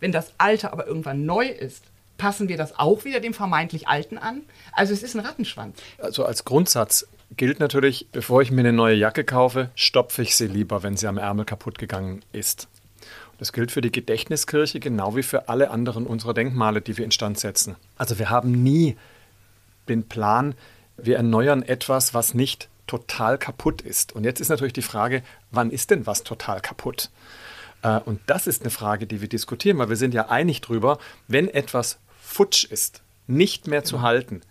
[0.00, 1.84] Wenn das alte aber irgendwann neu ist,
[2.16, 4.42] passen wir das auch wieder dem vermeintlich alten an?
[4.72, 5.78] Also es ist ein Rattenschwanz.
[5.98, 7.06] Also als Grundsatz
[7.36, 11.06] gilt natürlich, bevor ich mir eine neue Jacke kaufe, stopfe ich sie lieber, wenn sie
[11.06, 12.68] am Ärmel kaputt gegangen ist.
[13.38, 17.38] Das gilt für die Gedächtniskirche genau wie für alle anderen unserer Denkmale, die wir instand
[17.38, 17.76] setzen.
[17.96, 18.96] Also wir haben nie
[19.88, 20.54] den Plan,
[20.96, 24.14] wir erneuern etwas, was nicht total kaputt ist.
[24.14, 27.10] Und jetzt ist natürlich die Frage, wann ist denn was total kaputt?
[27.82, 30.98] Äh, und das ist eine Frage, die wir diskutieren, weil wir sind ja einig darüber,
[31.26, 34.42] wenn etwas futsch ist, nicht mehr zu halten,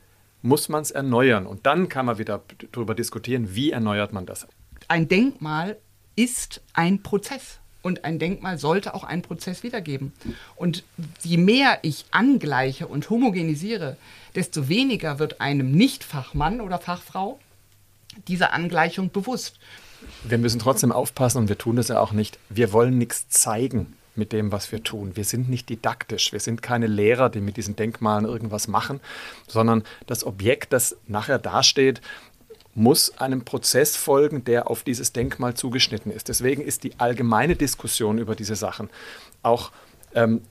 [0.44, 1.48] muss man es erneuern.
[1.48, 4.46] Und dann kann man wieder darüber diskutieren, wie erneuert man das.
[4.88, 5.78] Ein Denkmal
[6.16, 7.60] ist ein Prozess.
[7.82, 10.14] Und ein Denkmal sollte auch einen Prozess wiedergeben.
[10.56, 10.84] Und
[11.22, 13.98] je mehr ich angleiche und homogenisiere,
[14.36, 17.40] desto weniger wird einem Nicht-Fachmann oder Fachfrau
[18.30, 19.60] dieser Angleichung bewusst.
[20.24, 22.40] Wir müssen trotzdem aufpassen und wir tun das ja auch nicht.
[22.48, 25.16] Wir wollen nichts zeigen mit dem, was wir tun.
[25.16, 26.32] Wir sind nicht didaktisch.
[26.32, 29.00] Wir sind keine Lehrer, die mit diesen Denkmalen irgendwas machen,
[29.48, 32.02] sondern das Objekt, das nachher dasteht,
[32.76, 36.28] muss einem Prozess folgen, der auf dieses Denkmal zugeschnitten ist.
[36.28, 38.90] Deswegen ist die allgemeine Diskussion über diese Sachen
[39.44, 39.72] auch,
[40.16, 40.42] ähm,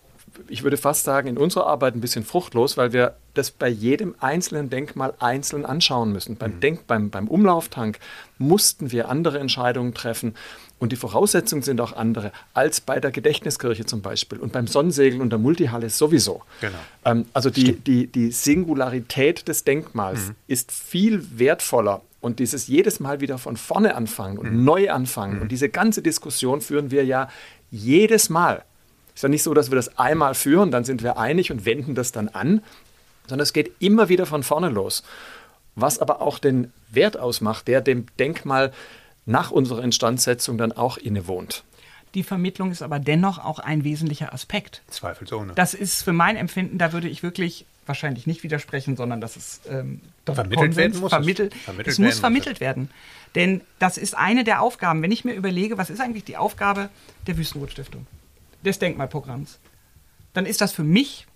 [0.49, 4.15] ich würde fast sagen, in unserer Arbeit ein bisschen fruchtlos, weil wir das bei jedem
[4.21, 6.37] einzelnen Denkmal einzeln anschauen müssen.
[6.37, 6.61] Beim, mhm.
[6.61, 7.99] Denk, beim, beim Umlauftank
[8.39, 10.35] mussten wir andere Entscheidungen treffen
[10.79, 15.21] und die Voraussetzungen sind auch andere als bei der Gedächtniskirche zum Beispiel und beim Sonnensegel
[15.21, 16.43] und der Multihalle sowieso.
[16.61, 16.79] Genau.
[17.05, 20.35] Ähm, also die, die, die Singularität des Denkmals mhm.
[20.49, 24.65] ist viel wertvoller und dieses jedes Mal wieder von vorne anfangen und mhm.
[24.65, 25.43] neu anfangen mhm.
[25.43, 27.29] und diese ganze Diskussion führen wir ja
[27.71, 28.65] jedes Mal.
[29.15, 31.95] Ist ja nicht so, dass wir das einmal führen, dann sind wir einig und wenden
[31.95, 32.63] das dann an,
[33.27, 35.03] sondern es geht immer wieder von vorne los.
[35.75, 38.73] Was aber auch den Wert ausmacht, der dem Denkmal
[39.25, 41.65] nach unserer Instandsetzung dann auch innewohnt.
[42.15, 44.83] Die Vermittlung ist aber dennoch auch ein wesentlicher Aspekt.
[44.89, 45.55] Zweifelsohne.
[45.55, 49.61] Das ist für mein Empfinden, da würde ich wirklich wahrscheinlich nicht widersprechen, sondern dass es
[49.69, 51.11] ähm, vermittelt werden muss.
[51.11, 52.91] Vermittelt, es, vermittelt es muss vermittelt werden.
[53.35, 55.03] Denn das ist eine der Aufgaben.
[55.03, 56.91] Wenn ich mir überlege, was ist eigentlich die Aufgabe
[57.27, 58.07] der Wüstenrot-Stiftung,
[58.63, 59.59] des Denkmalprogramms,
[60.33, 61.27] dann ist das für mich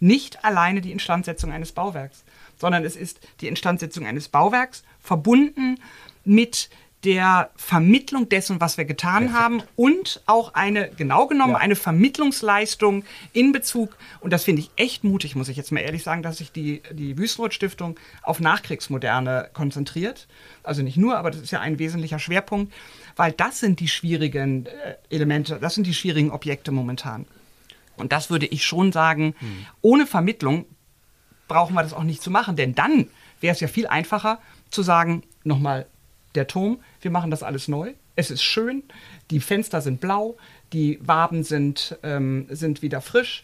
[0.00, 2.24] nicht alleine die Instandsetzung eines Bauwerks,
[2.58, 5.78] sondern es ist die Instandsetzung eines Bauwerks verbunden
[6.24, 6.70] mit
[7.04, 9.40] der Vermittlung dessen, was wir getan Perfekt.
[9.40, 11.58] haben und auch eine, genau genommen, ja.
[11.58, 16.04] eine Vermittlungsleistung in Bezug, und das finde ich echt mutig, muss ich jetzt mal ehrlich
[16.04, 20.28] sagen, dass sich die, die Wüstenrot-Stiftung auf Nachkriegsmoderne konzentriert.
[20.62, 22.72] Also nicht nur, aber das ist ja ein wesentlicher Schwerpunkt,
[23.16, 27.26] weil das sind die schwierigen äh, Elemente, das sind die schwierigen Objekte momentan.
[27.96, 29.66] Und das würde ich schon sagen, hm.
[29.80, 30.66] ohne Vermittlung
[31.48, 33.08] brauchen wir das auch nicht zu machen, denn dann
[33.40, 35.86] wäre es ja viel einfacher zu sagen, nochmal
[36.34, 37.92] der Turm, wir machen das alles neu.
[38.16, 38.82] Es ist schön,
[39.30, 40.36] die Fenster sind blau,
[40.72, 43.42] die Waben sind, ähm, sind wieder frisch.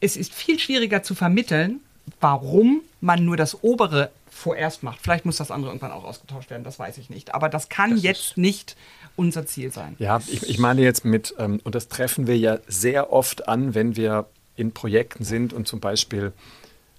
[0.00, 1.80] Es ist viel schwieriger zu vermitteln,
[2.20, 5.00] warum man nur das obere vorerst macht.
[5.02, 7.34] Vielleicht muss das andere irgendwann auch ausgetauscht werden, das weiß ich nicht.
[7.34, 8.76] Aber das kann das jetzt nicht
[9.14, 9.94] unser Ziel sein.
[9.98, 13.74] Ja, ich, ich meine jetzt mit, ähm, und das treffen wir ja sehr oft an,
[13.74, 16.32] wenn wir in Projekten sind und zum Beispiel,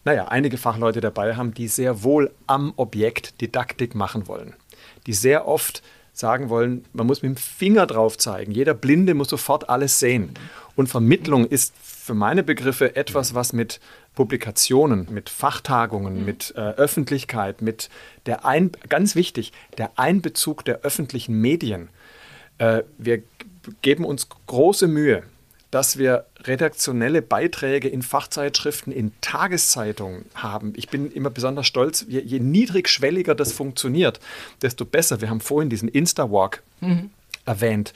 [0.06, 4.54] naja, einige Fachleute dabei haben, die sehr wohl am Objekt Didaktik machen wollen
[5.08, 5.82] die sehr oft
[6.14, 8.52] sagen wollen, man muss mit dem Finger drauf zeigen.
[8.52, 10.36] Jeder Blinde muss sofort alles sehen.
[10.76, 13.80] Und Vermittlung ist für meine Begriffe etwas, was mit
[14.14, 16.26] Publikationen, mit Fachtagungen, mhm.
[16.26, 17.90] mit äh, Öffentlichkeit, mit
[18.28, 21.90] der Ein ganz wichtig, der Einbezug der öffentlichen Medien.
[22.60, 23.24] Äh, wir
[23.82, 25.24] geben uns große Mühe,
[25.74, 30.74] dass wir redaktionelle Beiträge in Fachzeitschriften, in Tageszeitungen haben.
[30.76, 34.20] Ich bin immer besonders stolz, je, je niedrigschwelliger das funktioniert,
[34.62, 35.20] desto besser.
[35.20, 37.10] Wir haben vorhin diesen Insta-Walk mhm.
[37.46, 37.96] erwähnt.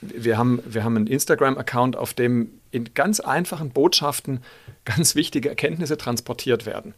[0.00, 4.40] Wir haben, wir haben einen Instagram-Account, auf dem in ganz einfachen Botschaften
[4.84, 6.94] ganz wichtige Erkenntnisse transportiert werden.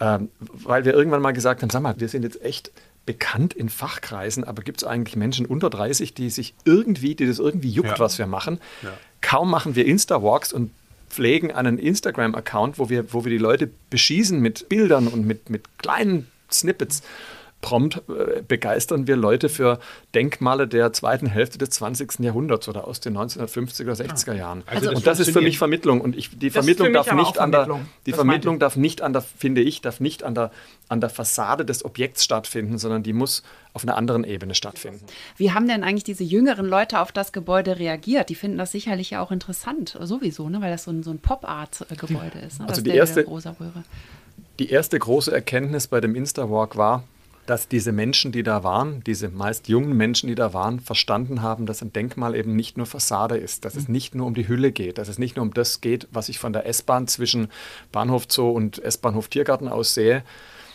[0.00, 2.72] Ähm, weil wir irgendwann mal gesagt haben, sag mal, wir sind jetzt echt
[3.10, 7.40] bekannt in Fachkreisen, aber gibt es eigentlich Menschen unter 30, die sich irgendwie, die das
[7.40, 7.98] irgendwie juckt, ja.
[7.98, 8.60] was wir machen?
[8.82, 8.92] Ja.
[9.20, 10.70] Kaum machen wir Insta-Walks und
[11.08, 15.64] pflegen einen Instagram-Account, wo wir, wo wir die Leute beschießen mit Bildern und mit, mit
[15.78, 17.02] kleinen Snippets
[17.60, 19.78] prompt äh, begeistern wir Leute für
[20.14, 22.20] Denkmale der zweiten Hälfte des 20.
[22.20, 24.62] Jahrhunderts oder aus den 1950er oder 60er Jahren.
[24.66, 27.52] Also das und das ist für mich Vermittlung und ich, die Vermittlung darf nicht an
[27.52, 30.50] der die Vermittlung darf nicht an der finde ich darf nicht an der
[30.88, 33.42] an der Fassade des Objekts stattfinden, sondern die muss
[33.72, 35.04] auf einer anderen Ebene stattfinden.
[35.36, 38.28] Wie haben denn eigentlich diese jüngeren Leute auf das Gebäude reagiert?
[38.28, 40.60] Die finden das sicherlich ja auch interessant, sowieso, ne?
[40.60, 42.58] weil das so ein, so ein Pop-Art-Gebäude ist.
[42.58, 42.68] Ne?
[42.68, 43.24] Also die erste,
[44.58, 47.04] die erste große Erkenntnis bei dem Insta-Walk war,
[47.50, 51.66] dass diese Menschen, die da waren, diese meist jungen Menschen, die da waren, verstanden haben,
[51.66, 53.92] dass ein Denkmal eben nicht nur Fassade ist, dass es mhm.
[53.92, 56.38] nicht nur um die Hülle geht, dass es nicht nur um das geht, was ich
[56.38, 57.48] von der S-Bahn zwischen
[57.90, 60.22] Bahnhof Zoo und S-Bahnhof Tiergarten aus sehe,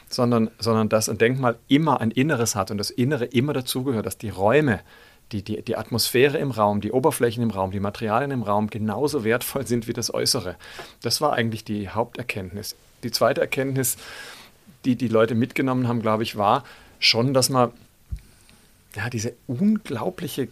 [0.09, 4.17] sondern, sondern dass ein Denkmal immer ein Inneres hat und das Innere immer dazugehört, dass
[4.17, 4.81] die Räume,
[5.31, 9.23] die, die, die Atmosphäre im Raum, die Oberflächen im Raum, die Materialien im Raum genauso
[9.23, 10.57] wertvoll sind wie das Äußere.
[11.01, 12.75] Das war eigentlich die Haupterkenntnis.
[13.03, 13.95] Die zweite Erkenntnis,
[14.85, 16.63] die die Leute mitgenommen haben, glaube ich, war
[16.99, 17.71] schon, dass man
[18.95, 20.47] ja, diese unglaubliche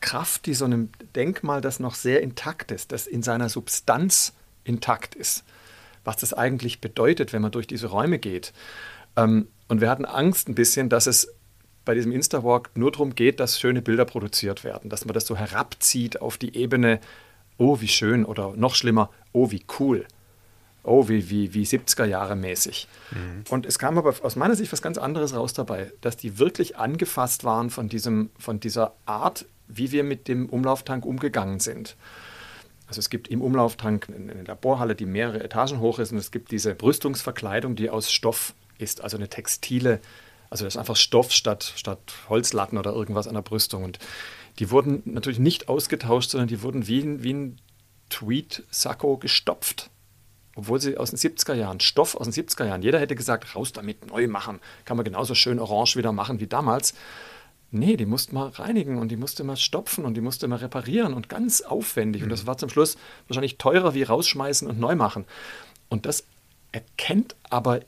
[0.00, 4.32] Kraft, die so einem Denkmal, das noch sehr intakt ist, das in seiner Substanz
[4.64, 5.44] intakt ist,
[6.04, 8.52] was das eigentlich bedeutet, wenn man durch diese Räume geht.
[9.16, 11.34] Ähm, und wir hatten Angst ein bisschen, dass es
[11.84, 15.36] bei diesem Instawalk nur darum geht, dass schöne Bilder produziert werden, dass man das so
[15.36, 17.00] herabzieht auf die Ebene,
[17.56, 20.06] oh, wie schön oder noch schlimmer, oh, wie cool,
[20.82, 22.88] oh, wie, wie, wie 70er Jahre mäßig.
[23.10, 23.44] Mhm.
[23.50, 26.76] Und es kam aber aus meiner Sicht was ganz anderes raus dabei, dass die wirklich
[26.76, 31.96] angefasst waren von, diesem, von dieser Art, wie wir mit dem Umlauftank umgegangen sind.
[32.86, 36.50] Also es gibt im Umlauftank eine Laborhalle, die mehrere Etagen hoch ist und es gibt
[36.50, 40.00] diese Brüstungsverkleidung, die aus Stoff ist, also eine textile,
[40.48, 42.00] also das ist einfach Stoff statt, statt
[42.30, 43.84] Holzlatten oder irgendwas an der Brüstung.
[43.84, 43.98] Und
[44.58, 47.56] die wurden natürlich nicht ausgetauscht, sondern die wurden wie, ein, wie ein
[48.08, 49.90] Tweed-Sakko gestopft.
[50.58, 53.72] Obwohl sie aus den 70er Jahren, Stoff aus den 70er Jahren, jeder hätte gesagt, raus
[53.72, 56.94] damit, neu machen, kann man genauso schön orange wieder machen wie damals.
[57.70, 61.14] Nee, die musste man reinigen und die musste man stopfen und die musste man reparieren
[61.14, 62.22] und ganz aufwendig.
[62.22, 62.24] Mhm.
[62.24, 62.46] Und das mhm.
[62.48, 62.96] war zum Schluss
[63.28, 65.26] wahrscheinlich teurer wie rausschmeißen und neu machen.
[65.88, 66.24] Und das
[66.72, 67.78] erkennt aber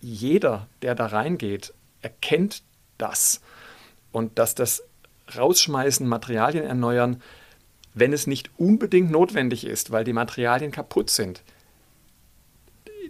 [0.00, 2.64] jeder, der da reingeht, erkennt
[2.98, 3.40] das.
[4.10, 4.82] Und dass das
[5.36, 7.22] Rausschmeißen, Materialien erneuern,
[7.94, 11.44] wenn es nicht unbedingt notwendig ist, weil die Materialien kaputt sind,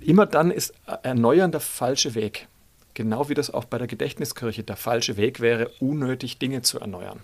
[0.01, 2.49] immer dann ist Erneuern der falsche Weg.
[2.95, 7.21] Genau wie das auch bei der Gedächtniskirche der falsche Weg wäre, unnötig Dinge zu erneuern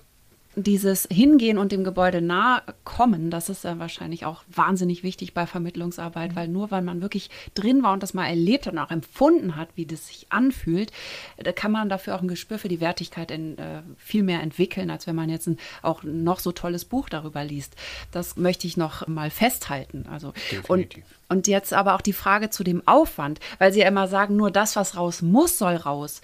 [0.59, 5.47] dieses Hingehen und dem Gebäude nahe kommen, das ist ja wahrscheinlich auch wahnsinnig wichtig bei
[5.47, 8.91] Vermittlungsarbeit, weil nur weil man wirklich drin war und das mal erlebt hat und auch
[8.91, 10.93] empfunden hat, wie das sich anfühlt,
[11.37, 14.91] da kann man dafür auch ein Gespür für die Wertigkeit in, äh, viel mehr entwickeln,
[14.91, 17.77] als wenn man jetzt ein auch noch so tolles Buch darüber liest.
[18.11, 20.07] Das möchte ich noch mal festhalten.
[20.11, 21.05] Also Definitiv.
[21.29, 24.37] Und, und jetzt aber auch die Frage zu dem Aufwand, weil Sie ja immer sagen,
[24.37, 26.23] nur das, was raus muss, soll raus.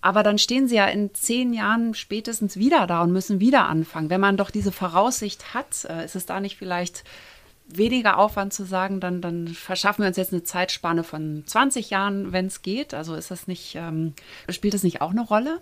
[0.00, 4.10] Aber dann stehen sie ja in zehn Jahren spätestens wieder da und müssen wieder anfangen.
[4.10, 7.04] Wenn man doch diese Voraussicht hat, äh, ist es da nicht vielleicht
[7.68, 12.32] weniger Aufwand zu sagen, dann, dann verschaffen wir uns jetzt eine Zeitspanne von 20 Jahren,
[12.32, 12.94] wenn es geht.
[12.94, 14.14] Also ist das nicht, ähm,
[14.48, 15.60] spielt das nicht auch eine Rolle?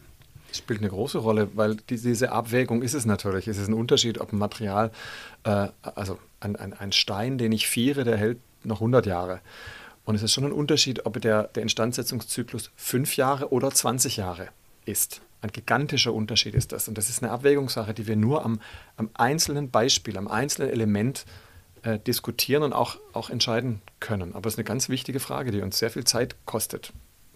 [0.50, 3.48] Es spielt eine große Rolle, weil diese Abwägung ist es natürlich.
[3.48, 4.92] Es ist ein Unterschied, ob ein Material,
[5.42, 9.40] äh, also ein, ein, ein Stein, den ich viere, der hält noch 100 Jahre.
[10.06, 14.48] Und es ist schon ein Unterschied, ob der, der Instandsetzungszyklus fünf Jahre oder 20 Jahre
[14.86, 15.20] ist.
[15.42, 16.88] Ein gigantischer Unterschied ist das.
[16.88, 18.60] Und das ist eine Abwägungssache, die wir nur am,
[18.96, 21.26] am einzelnen Beispiel, am einzelnen Element
[21.82, 24.34] äh, diskutieren und auch, auch entscheiden können.
[24.34, 26.92] Aber es ist eine ganz wichtige Frage, die uns sehr viel Zeit kostet,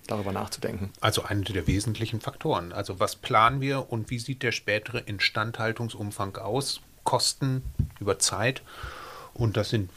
[0.07, 0.91] darüber nachzudenken.
[1.01, 2.73] Also einer der wesentlichen Faktoren.
[2.73, 6.81] Also was planen wir und wie sieht der spätere Instandhaltungsumfang aus?
[7.03, 7.63] Kosten
[7.99, 8.63] über Zeit.
[9.33, 9.91] Und das sind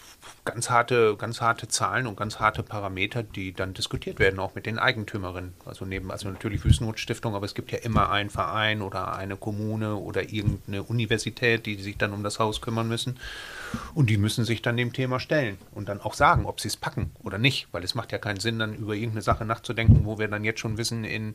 [0.45, 4.65] ganz harte, ganz harte Zahlen und ganz harte Parameter, die dann diskutiert werden, auch mit
[4.65, 5.53] den Eigentümerinnen.
[5.65, 9.95] Also neben, also natürlich Wüstenstiftung, aber es gibt ja immer einen Verein oder eine Kommune
[9.95, 13.19] oder irgendeine Universität, die sich dann um das Haus kümmern müssen.
[13.93, 16.77] Und die müssen sich dann dem Thema stellen und dann auch sagen, ob sie es
[16.77, 20.19] packen oder nicht, weil es macht ja keinen Sinn, dann über irgendeine Sache nachzudenken, wo
[20.19, 21.33] wir dann jetzt schon wissen, in,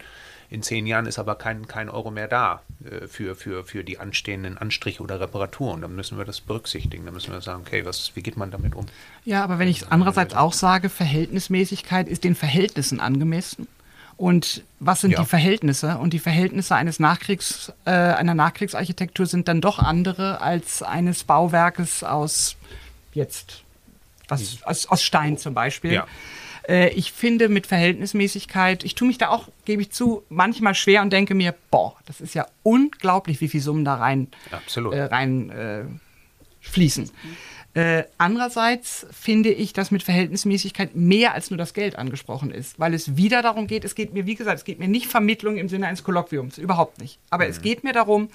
[0.50, 3.98] in zehn Jahren ist aber kein, kein Euro mehr da äh, für, für, für die
[3.98, 5.82] anstehenden Anstriche oder Reparaturen.
[5.82, 7.04] Dann müssen wir das berücksichtigen.
[7.04, 8.86] Dann müssen wir sagen, okay, was, wie geht man damit um?
[9.24, 13.68] Ja, aber wenn ich andererseits auch sage, Verhältnismäßigkeit ist den Verhältnissen angemessen.
[14.16, 15.20] Und was sind ja.
[15.20, 15.98] die Verhältnisse?
[15.98, 22.02] Und die Verhältnisse eines Nachkriegs, äh, einer Nachkriegsarchitektur sind dann doch andere als eines Bauwerkes
[22.02, 22.56] aus
[23.12, 23.62] jetzt
[24.28, 24.58] was, hm.
[24.64, 25.92] aus, aus Stein zum Beispiel.
[25.92, 26.06] Ja.
[26.68, 31.02] Äh, ich finde mit Verhältnismäßigkeit, ich tue mich da auch, gebe ich zu, manchmal schwer
[31.02, 34.28] und denke mir, boah, das ist ja unglaublich, wie viele Summen da rein,
[34.76, 35.84] äh, rein äh,
[36.60, 37.10] fließen.
[37.74, 42.94] Äh, andererseits finde ich, dass mit Verhältnismäßigkeit mehr als nur das Geld angesprochen ist, weil
[42.94, 45.68] es wieder darum geht, es geht mir, wie gesagt, es geht mir nicht Vermittlung im
[45.68, 47.18] Sinne eines Kolloquiums, überhaupt nicht.
[47.30, 47.50] Aber mhm.
[47.50, 48.30] es geht mir darum,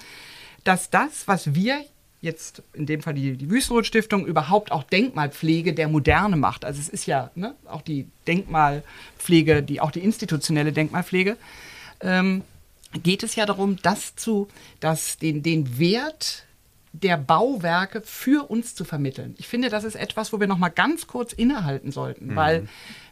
[0.62, 1.84] dass das, was wir
[2.24, 6.64] jetzt in dem Fall die, die Wüstenrot-Stiftung überhaupt auch Denkmalpflege der Moderne macht.
[6.64, 11.36] Also es ist ja ne, auch die Denkmalpflege, die, auch die institutionelle Denkmalpflege,
[12.00, 12.42] ähm,
[13.02, 14.48] geht es ja darum, das zu,
[14.80, 16.44] dass den, den Wert
[16.92, 19.34] der Bauwerke für uns zu vermitteln.
[19.38, 22.36] Ich finde, das ist etwas, wo wir noch mal ganz kurz innehalten sollten, mhm.
[22.36, 22.68] weil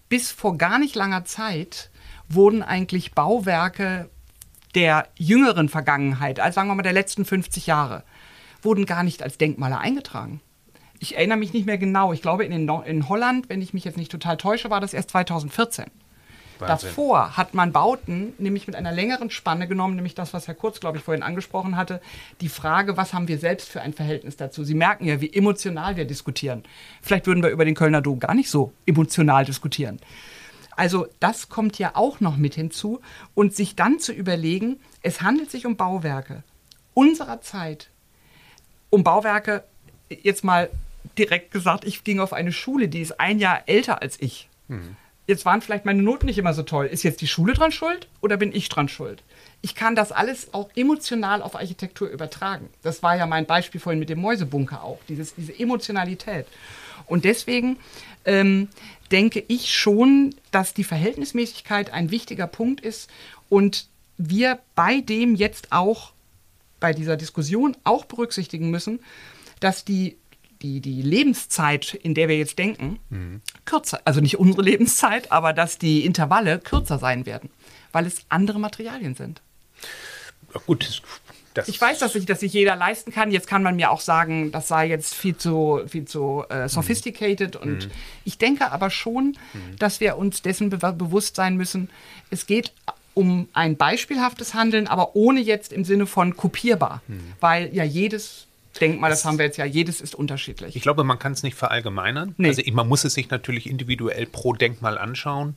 [0.08, 1.90] bis vor gar nicht langer Zeit
[2.28, 4.08] wurden eigentlich Bauwerke
[4.74, 8.04] der jüngeren Vergangenheit, also sagen wir mal der letzten 50 Jahre,
[8.62, 10.40] wurden gar nicht als Denkmale eingetragen.
[10.98, 12.12] Ich erinnere mich nicht mehr genau.
[12.12, 15.10] Ich glaube, in, in Holland, wenn ich mich jetzt nicht total täusche, war das erst
[15.10, 15.86] 2014.
[16.58, 16.88] Wahnsinn.
[16.88, 20.80] Davor hat man Bauten nämlich mit einer längeren Spanne genommen, nämlich das, was Herr Kurz,
[20.80, 22.00] glaube ich, vorhin angesprochen hatte,
[22.40, 24.64] die Frage, was haben wir selbst für ein Verhältnis dazu?
[24.64, 26.62] Sie merken ja, wie emotional wir diskutieren.
[27.00, 29.98] Vielleicht würden wir über den Kölner Dom gar nicht so emotional diskutieren.
[30.76, 33.00] Also das kommt ja auch noch mit hinzu
[33.34, 36.44] und sich dann zu überlegen, es handelt sich um Bauwerke
[36.94, 37.88] unserer Zeit,
[38.92, 39.64] um Bauwerke,
[40.08, 40.70] jetzt mal
[41.18, 44.48] direkt gesagt, ich ging auf eine Schule, die ist ein Jahr älter als ich.
[44.68, 46.86] Mhm jetzt waren vielleicht meine Noten nicht immer so toll.
[46.86, 49.22] Ist jetzt die Schule dran schuld oder bin ich dran schuld?
[49.60, 52.68] Ich kann das alles auch emotional auf Architektur übertragen.
[52.82, 56.46] Das war ja mein Beispiel vorhin mit dem Mäusebunker auch, dieses, diese Emotionalität.
[57.06, 57.78] Und deswegen
[58.24, 58.68] ähm,
[59.10, 63.10] denke ich schon, dass die Verhältnismäßigkeit ein wichtiger Punkt ist
[63.48, 63.86] und
[64.18, 66.12] wir bei dem jetzt auch,
[66.82, 69.00] bei dieser Diskussion auch berücksichtigen müssen,
[69.60, 70.18] dass die
[70.62, 73.40] die, die Lebenszeit, in der wir jetzt denken, mhm.
[73.64, 77.50] kürzer, also nicht unsere Lebenszeit, aber dass die Intervalle kürzer sein werden,
[77.90, 79.42] weil es andere Materialien sind.
[80.54, 81.02] Ja, gut,
[81.54, 83.30] das ich weiß, dass sich das sich jeder leisten kann.
[83.30, 87.56] Jetzt kann man mir auch sagen, das sei jetzt viel zu, viel zu äh, sophisticated.
[87.56, 87.60] Mhm.
[87.60, 87.88] Und
[88.24, 89.76] ich denke aber schon, mhm.
[89.78, 91.90] dass wir uns dessen be bewusst sein müssen.
[92.30, 92.72] Es geht
[93.14, 97.32] um ein beispielhaftes Handeln, aber ohne jetzt im Sinne von kopierbar, mhm.
[97.40, 98.46] weil ja jedes
[98.80, 100.74] Denkmal, das, das haben wir jetzt ja, jedes ist unterschiedlich.
[100.76, 102.34] Ich glaube, man kann es nicht verallgemeinern.
[102.38, 102.48] Nee.
[102.48, 105.56] Also man muss es sich natürlich individuell pro Denkmal anschauen.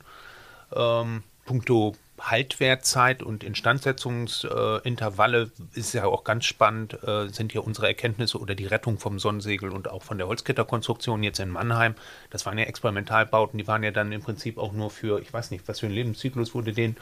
[0.75, 8.39] Ähm, puncto Haltwertzeit und Instandsetzungsintervalle ist ja auch ganz spannend, äh, sind ja unsere Erkenntnisse
[8.39, 11.95] oder die Rettung vom Sonnensegel und auch von der Holzgitterkonstruktion jetzt in Mannheim.
[12.29, 15.51] Das waren ja Experimentalbauten, die waren ja dann im Prinzip auch nur für, ich weiß
[15.51, 16.95] nicht, was für ein Lebenszyklus wurde denen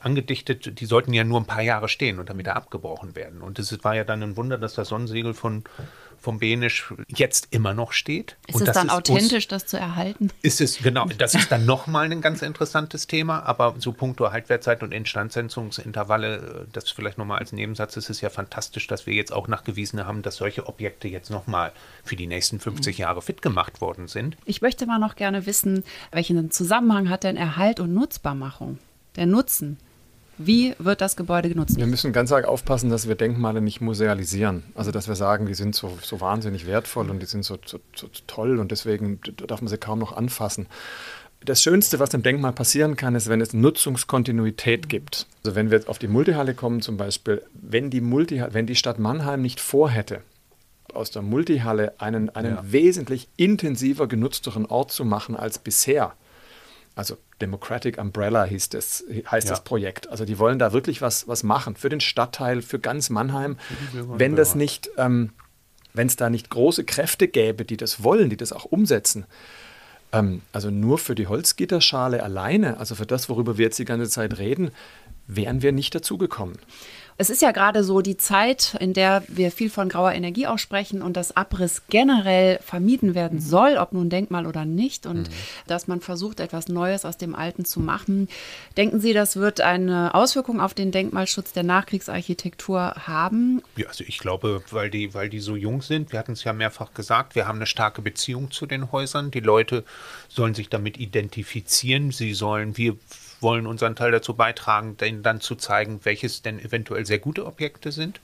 [0.00, 3.42] angedichtet, die sollten ja nur ein paar Jahre stehen und dann wieder abgebrochen werden.
[3.42, 5.64] Und es war ja dann ein Wunder, dass das Sonnensegel von
[6.20, 8.36] vom Benisch jetzt immer noch steht.
[8.46, 10.30] Ist und es dann ist authentisch, das zu erhalten?
[10.42, 14.82] Ist es, genau, das ist dann nochmal ein ganz interessantes Thema, aber so puncto Haltwertzeit
[14.82, 19.48] und Instandsetzungsintervalle, das vielleicht nochmal als Nebensatz, ist es ja fantastisch, dass wir jetzt auch
[19.48, 21.72] nachgewiesen haben, dass solche Objekte jetzt nochmal
[22.04, 23.02] für die nächsten 50 mhm.
[23.02, 24.36] Jahre fit gemacht worden sind.
[24.44, 28.78] Ich möchte mal noch gerne wissen, welchen Zusammenhang hat denn Erhalt und Nutzbarmachung?
[29.16, 29.78] Der Nutzen
[30.46, 31.76] wie wird das Gebäude genutzt?
[31.76, 34.62] Wir müssen ganz arg aufpassen, dass wir Denkmale nicht musealisieren.
[34.74, 37.78] Also, dass wir sagen, die sind so, so wahnsinnig wertvoll und die sind so, so,
[37.94, 40.66] so toll und deswegen darf man sie kaum noch anfassen.
[41.44, 45.26] Das Schönste, was dem Denkmal passieren kann, ist, wenn es Nutzungskontinuität gibt.
[45.44, 48.76] Also wenn wir jetzt auf die Multihalle kommen zum Beispiel, wenn die, Multihalle, wenn die
[48.76, 50.22] Stadt Mannheim nicht vorhätte,
[50.92, 52.62] aus der Multihalle einen, einen ja.
[52.64, 56.14] wesentlich intensiver genutzteren Ort zu machen als bisher,
[56.94, 59.54] also Democratic Umbrella hieß das, heißt ja.
[59.54, 60.08] das Projekt.
[60.08, 63.56] Also die wollen da wirklich was, was machen für den Stadtteil, für ganz Mannheim.
[63.92, 65.32] Wenn das nicht, ähm,
[65.92, 69.26] wenn es da nicht große Kräfte gäbe, die das wollen, die das auch umsetzen,
[70.12, 74.08] ähm, also nur für die Holzgitterschale alleine, also für das, worüber wir jetzt die ganze
[74.08, 74.70] Zeit reden,
[75.26, 76.58] wären wir nicht dazugekommen.
[77.20, 80.58] Es ist ja gerade so die Zeit, in der wir viel von grauer Energie auch
[80.58, 83.42] sprechen und dass Abriss generell vermieden werden mhm.
[83.42, 85.32] soll, ob nun Denkmal oder nicht, und mhm.
[85.66, 88.30] dass man versucht, etwas Neues aus dem Alten zu machen.
[88.78, 93.60] Denken Sie, das wird eine Auswirkung auf den Denkmalschutz der Nachkriegsarchitektur haben?
[93.76, 96.54] Ja, also ich glaube, weil die, weil die so jung sind, wir hatten es ja
[96.54, 99.30] mehrfach gesagt, wir haben eine starke Beziehung zu den Häusern.
[99.30, 99.84] Die Leute
[100.30, 102.12] sollen sich damit identifizieren.
[102.12, 102.96] Sie sollen, wir
[103.40, 107.92] wollen unseren Teil dazu beitragen, denen dann zu zeigen, welches denn eventuell sehr gute Objekte
[107.92, 108.20] sind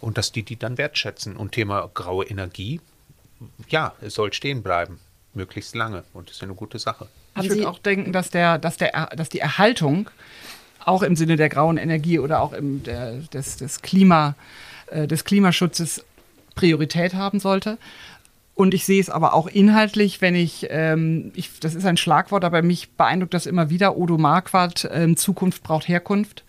[0.00, 1.36] und dass die die dann wertschätzen.
[1.36, 2.80] Und Thema graue Energie,
[3.68, 5.00] ja, es soll stehen bleiben,
[5.34, 7.08] möglichst lange und das ist eine gute Sache.
[7.40, 10.08] Ich würde auch denken, dass, der, dass, der, dass die Erhaltung
[10.84, 14.34] auch im Sinne der grauen Energie oder auch im, der, des, des, Klima,
[14.86, 16.04] äh, des Klimaschutzes
[16.54, 17.78] Priorität haben sollte.
[18.54, 22.44] Und ich sehe es aber auch inhaltlich, wenn ich, ähm, ich, das ist ein Schlagwort,
[22.44, 26.44] aber mich beeindruckt das immer wieder, Odo Marquardt, ähm, Zukunft braucht Herkunft.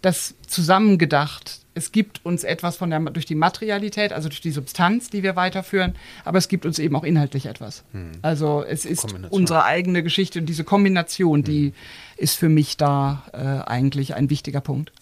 [0.00, 5.10] Das zusammengedacht, es gibt uns etwas von der, durch die Materialität, also durch die Substanz,
[5.10, 7.82] die wir weiterführen, aber es gibt uns eben auch inhaltlich etwas.
[7.90, 8.12] Hm.
[8.22, 11.72] Also es ist unsere eigene Geschichte und diese Kombination, die hm.
[12.16, 14.92] ist für mich da äh, eigentlich ein wichtiger Punkt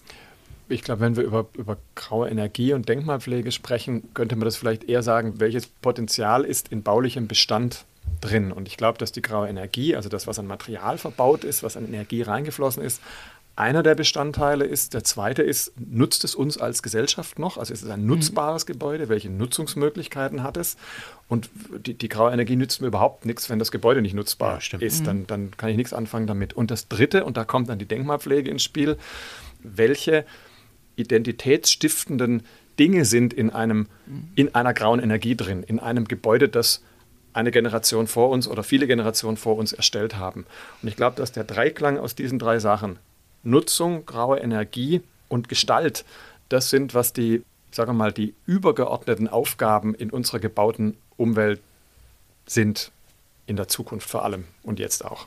[0.68, 4.84] ich glaube, wenn wir über, über graue Energie und Denkmalpflege sprechen, könnte man das vielleicht
[4.84, 7.84] eher sagen, welches Potenzial ist in baulichem Bestand
[8.20, 8.52] drin.
[8.52, 11.76] Und ich glaube, dass die graue Energie, also das, was an Material verbaut ist, was
[11.76, 13.00] an Energie reingeflossen ist,
[13.56, 14.92] einer der Bestandteile ist.
[14.92, 17.56] Der zweite ist, nutzt es uns als Gesellschaft noch?
[17.56, 18.08] Also ist es ein mhm.
[18.08, 18.72] nutzbares mhm.
[18.72, 19.08] Gebäude?
[19.08, 20.76] Welche Nutzungsmöglichkeiten hat es?
[21.26, 21.48] Und
[21.86, 25.00] die, die, graue Energie nützt mir überhaupt nichts, wenn das Gebäude nicht nutzbar ja, ist.
[25.00, 25.04] Mhm.
[25.06, 26.52] Dann, dann kann ich nichts anfangen damit.
[26.52, 28.98] Und das dritte, und da kommt dann die Denkmalpflege ins Spiel,
[29.62, 30.26] welche
[30.96, 32.42] identitätsstiftenden
[32.78, 33.88] Dinge sind in, einem,
[34.34, 36.82] in einer grauen Energie drin, in einem Gebäude, das
[37.32, 40.46] eine Generation vor uns oder viele Generationen vor uns erstellt haben.
[40.82, 42.98] Und ich glaube, dass der Dreiklang aus diesen drei Sachen,
[43.42, 46.04] Nutzung, graue Energie und Gestalt,
[46.48, 51.60] das sind, was die, sagen wir mal, die übergeordneten Aufgaben in unserer gebauten Umwelt
[52.46, 52.90] sind,
[53.46, 55.26] in der Zukunft vor allem und jetzt auch.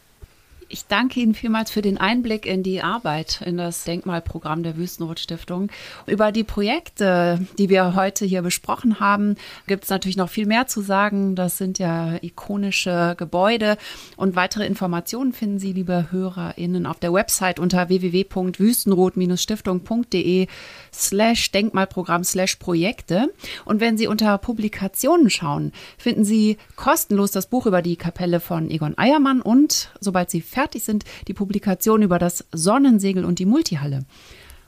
[0.72, 5.72] Ich danke Ihnen vielmals für den Einblick in die Arbeit in das Denkmalprogramm der Wüstenrot-Stiftung.
[6.06, 10.68] Über die Projekte, die wir heute hier besprochen haben, gibt es natürlich noch viel mehr
[10.68, 11.36] zu sagen.
[11.36, 13.78] Das sind ja ikonische Gebäude
[14.16, 20.46] und weitere Informationen finden Sie, liebe HörerInnen, auf der Website unter www.wüstenrot-stiftung.de
[20.94, 23.34] slash Denkmalprogramm slash Projekte.
[23.66, 28.70] Und wenn Sie unter Publikationen schauen, finden Sie kostenlos das Buch über die Kapelle von
[28.70, 30.42] Egon Eiermann und, sobald Sie
[30.84, 34.06] sind, die Publikation über das Sonnensegel und die Multihalle.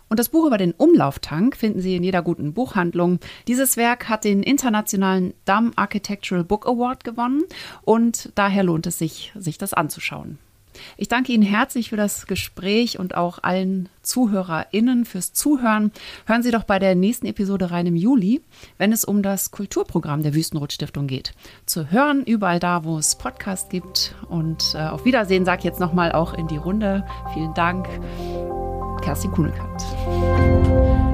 [0.09, 3.19] Und das Buch über den Umlauftank finden Sie in jeder guten Buchhandlung.
[3.47, 7.43] Dieses Werk hat den internationalen Dam Architectural Book Award gewonnen
[7.83, 10.37] und daher lohnt es sich, sich das anzuschauen.
[10.97, 15.91] Ich danke Ihnen herzlich für das Gespräch und auch allen ZuhörerInnen fürs Zuhören.
[16.25, 18.41] Hören Sie doch bei der nächsten Episode rein im Juli,
[18.77, 21.33] wenn es um das Kulturprogramm der Wüstenrot-Stiftung geht.
[21.65, 24.15] Zu hören überall da, wo es Podcasts gibt.
[24.29, 27.05] Und äh, auf Wiedersehen sage ich jetzt nochmal auch in die Runde.
[27.33, 27.87] Vielen Dank.
[29.01, 31.10] Kerstin Kuhnekart.